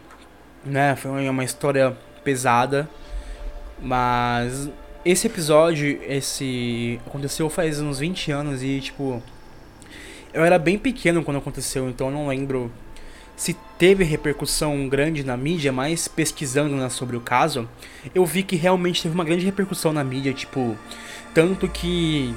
né? 0.66 0.96
Foi 0.96 1.30
uma 1.30 1.44
história 1.44 1.96
pesada, 2.24 2.90
mas 3.82 4.70
esse 5.06 5.28
episódio, 5.28 6.00
esse 6.04 7.00
aconteceu 7.06 7.50
faz 7.50 7.80
uns 7.82 8.00
20 8.00 8.32
anos 8.32 8.64
e 8.64 8.82
tipo 8.82 9.22
eu 10.34 10.44
era 10.44 10.60
bem 10.60 10.78
pequeno 10.78 11.24
quando 11.24 11.38
aconteceu, 11.38 11.90
então 11.90 12.08
eu 12.08 12.14
não 12.14 12.28
lembro 12.28 12.72
se 13.38 13.56
teve 13.78 14.04
repercussão 14.04 14.89
grande 14.89 15.23
na 15.23 15.38
mídia, 15.38 15.71
mas 15.71 16.08
pesquisando 16.08 16.76
né, 16.76 16.89
sobre 16.89 17.15
o 17.15 17.21
caso, 17.21 17.69
eu 18.13 18.26
vi 18.26 18.41
que 18.41 18.56
realmente 18.56 19.04
teve 19.04 19.13
uma 19.13 19.23
grande 19.23 19.45
repercussão 19.45 19.93
na 19.93 20.04
mídia, 20.04 20.34
tipo, 20.34 20.76
tanto 21.36 21.67
que 21.67 22.36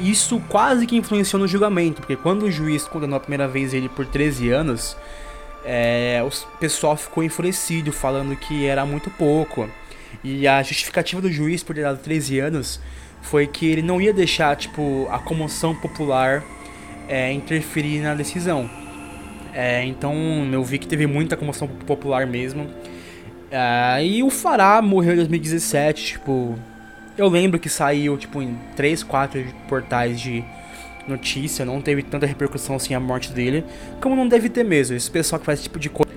isso 0.00 0.42
quase 0.48 0.88
que 0.88 0.96
influenciou 0.96 1.40
no 1.40 1.46
julgamento, 1.46 2.02
porque 2.02 2.16
quando 2.16 2.42
o 2.42 2.50
juiz 2.50 2.82
condenou 2.82 3.16
a 3.16 3.20
primeira 3.20 3.46
vez 3.46 3.72
ele 3.72 3.88
por 3.88 4.04
13 4.04 4.50
anos, 4.50 4.96
é, 5.64 6.20
o 6.26 6.58
pessoal 6.58 6.96
ficou 6.96 7.22
enfurecido, 7.22 7.92
falando 7.92 8.34
que 8.34 8.66
era 8.66 8.84
muito 8.84 9.10
pouco. 9.10 9.70
E 10.22 10.48
a 10.48 10.60
justificativa 10.64 11.22
do 11.22 11.30
juiz 11.30 11.62
por 11.62 11.76
ter 11.76 11.82
dado 11.82 12.02
13 12.02 12.40
anos 12.40 12.80
foi 13.22 13.46
que 13.46 13.66
ele 13.66 13.82
não 13.82 14.00
ia 14.00 14.12
deixar, 14.12 14.56
tipo, 14.56 15.08
a 15.12 15.18
comoção 15.20 15.76
popular 15.76 16.42
é, 17.08 17.32
interferir 17.32 18.00
na 18.00 18.14
decisão. 18.14 18.68
É, 19.54 19.84
então 19.84 20.14
eu 20.52 20.62
vi 20.64 20.78
que 20.78 20.86
teve 20.86 21.06
muita 21.06 21.36
comoção 21.36 21.68
popular 21.68 22.26
mesmo. 22.26 22.66
É, 23.50 24.04
e 24.04 24.22
o 24.22 24.30
Fará 24.30 24.82
morreu 24.82 25.12
em 25.12 25.16
2017, 25.16 26.04
tipo. 26.04 26.58
Eu 27.16 27.28
lembro 27.28 27.60
que 27.60 27.68
saiu 27.68 28.18
tipo 28.18 28.42
em 28.42 28.58
3, 28.74 29.04
4 29.04 29.44
portais 29.68 30.20
de 30.20 30.44
notícia, 31.06 31.64
não 31.64 31.80
teve 31.80 32.02
tanta 32.02 32.26
repercussão 32.26 32.74
assim 32.74 32.94
a 32.94 32.98
morte 32.98 33.30
dele, 33.30 33.64
como 34.00 34.16
não 34.16 34.26
deve 34.26 34.48
ter 34.48 34.64
mesmo. 34.64 34.96
Esse 34.96 35.08
pessoal 35.08 35.38
que 35.38 35.46
faz 35.46 35.60
esse 35.60 35.68
tipo 35.68 35.78
de 35.78 35.88
coisa. 35.88 36.10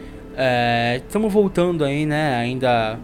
Estamos 0.95 1.29
é, 1.29 1.33
voltando 1.33 1.83
aí, 1.83 2.05
né? 2.05 2.37
Ainda 2.37 2.97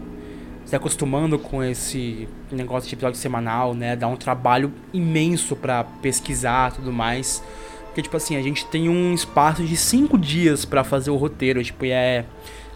se 0.64 0.74
acostumando 0.74 1.38
com 1.38 1.62
esse 1.62 2.28
negócio 2.50 2.88
de 2.88 2.94
episódio 2.94 3.18
semanal, 3.18 3.74
né? 3.74 3.94
Dá 3.94 4.08
um 4.08 4.16
trabalho 4.16 4.72
imenso 4.92 5.54
para 5.54 5.84
pesquisar 5.84 6.72
tudo 6.72 6.92
mais. 6.92 7.42
Porque, 7.94 8.02
tipo 8.02 8.16
assim, 8.16 8.34
a 8.34 8.42
gente 8.42 8.66
tem 8.66 8.88
um 8.88 9.14
espaço 9.14 9.62
de 9.62 9.76
cinco 9.76 10.18
dias 10.18 10.64
para 10.64 10.82
fazer 10.82 11.12
o 11.12 11.16
roteiro. 11.16 11.62
Tipo, 11.62 11.84
é 11.84 12.24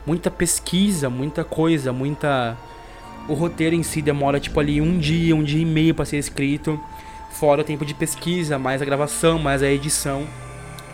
muita 0.07 0.31
pesquisa, 0.31 1.11
muita 1.11 1.43
coisa, 1.43 1.93
muita. 1.93 2.57
O 3.27 3.35
roteiro 3.35 3.75
em 3.75 3.83
si 3.83 4.01
demora, 4.01 4.39
tipo, 4.39 4.61
ali 4.61 4.81
um 4.81 4.97
dia, 4.97 5.35
um 5.35 5.43
dia 5.43 5.61
e 5.61 5.65
meio 5.65 5.93
para 5.93 6.05
ser 6.05 6.19
escrito. 6.19 6.79
Fora 7.33 7.63
o 7.63 7.65
tempo 7.65 7.85
de 7.85 7.95
pesquisa, 7.95 8.61
mais 8.61 8.81
a 8.81 8.85
gravação, 8.85 9.41
mais 9.41 9.61
a 9.61 9.69
edição. 9.69 10.25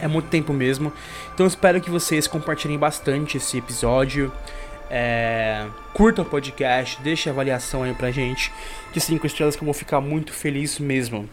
É 0.01 0.09
muito 0.09 0.31
tempo 0.31 0.55
mesmo. 0.55 0.91
Então 1.35 1.47
espero 1.47 1.79
que 1.79 1.91
vocês 1.91 2.27
compartilhem 2.27 2.79
bastante 2.79 3.37
esse 3.37 3.59
episódio. 3.59 4.33
É... 4.91 5.67
Curta 5.93 6.23
o 6.23 6.25
podcast, 6.25 6.99
deixe 7.03 7.29
a 7.29 7.33
avaliação 7.33 7.83
aí 7.83 7.93
pra 7.93 8.11
gente 8.11 8.51
de 8.91 9.01
5 9.03 9.27
estrelas 9.27 9.55
que 9.55 9.63
eu 9.63 9.67
vou 9.67 9.75
ficar 9.75 10.01
muito 10.01 10.33
feliz 10.33 10.79
mesmo. 10.79 11.29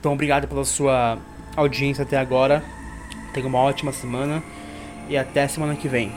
Então 0.00 0.12
obrigado 0.12 0.48
pela 0.48 0.64
sua 0.64 1.16
audiência 1.58 2.02
até 2.02 2.16
agora. 2.16 2.62
Tenha 3.32 3.46
uma 3.46 3.58
ótima 3.58 3.92
semana 3.92 4.42
e 5.08 5.16
até 5.16 5.46
semana 5.48 5.74
que 5.74 5.88
vem. 5.88 6.12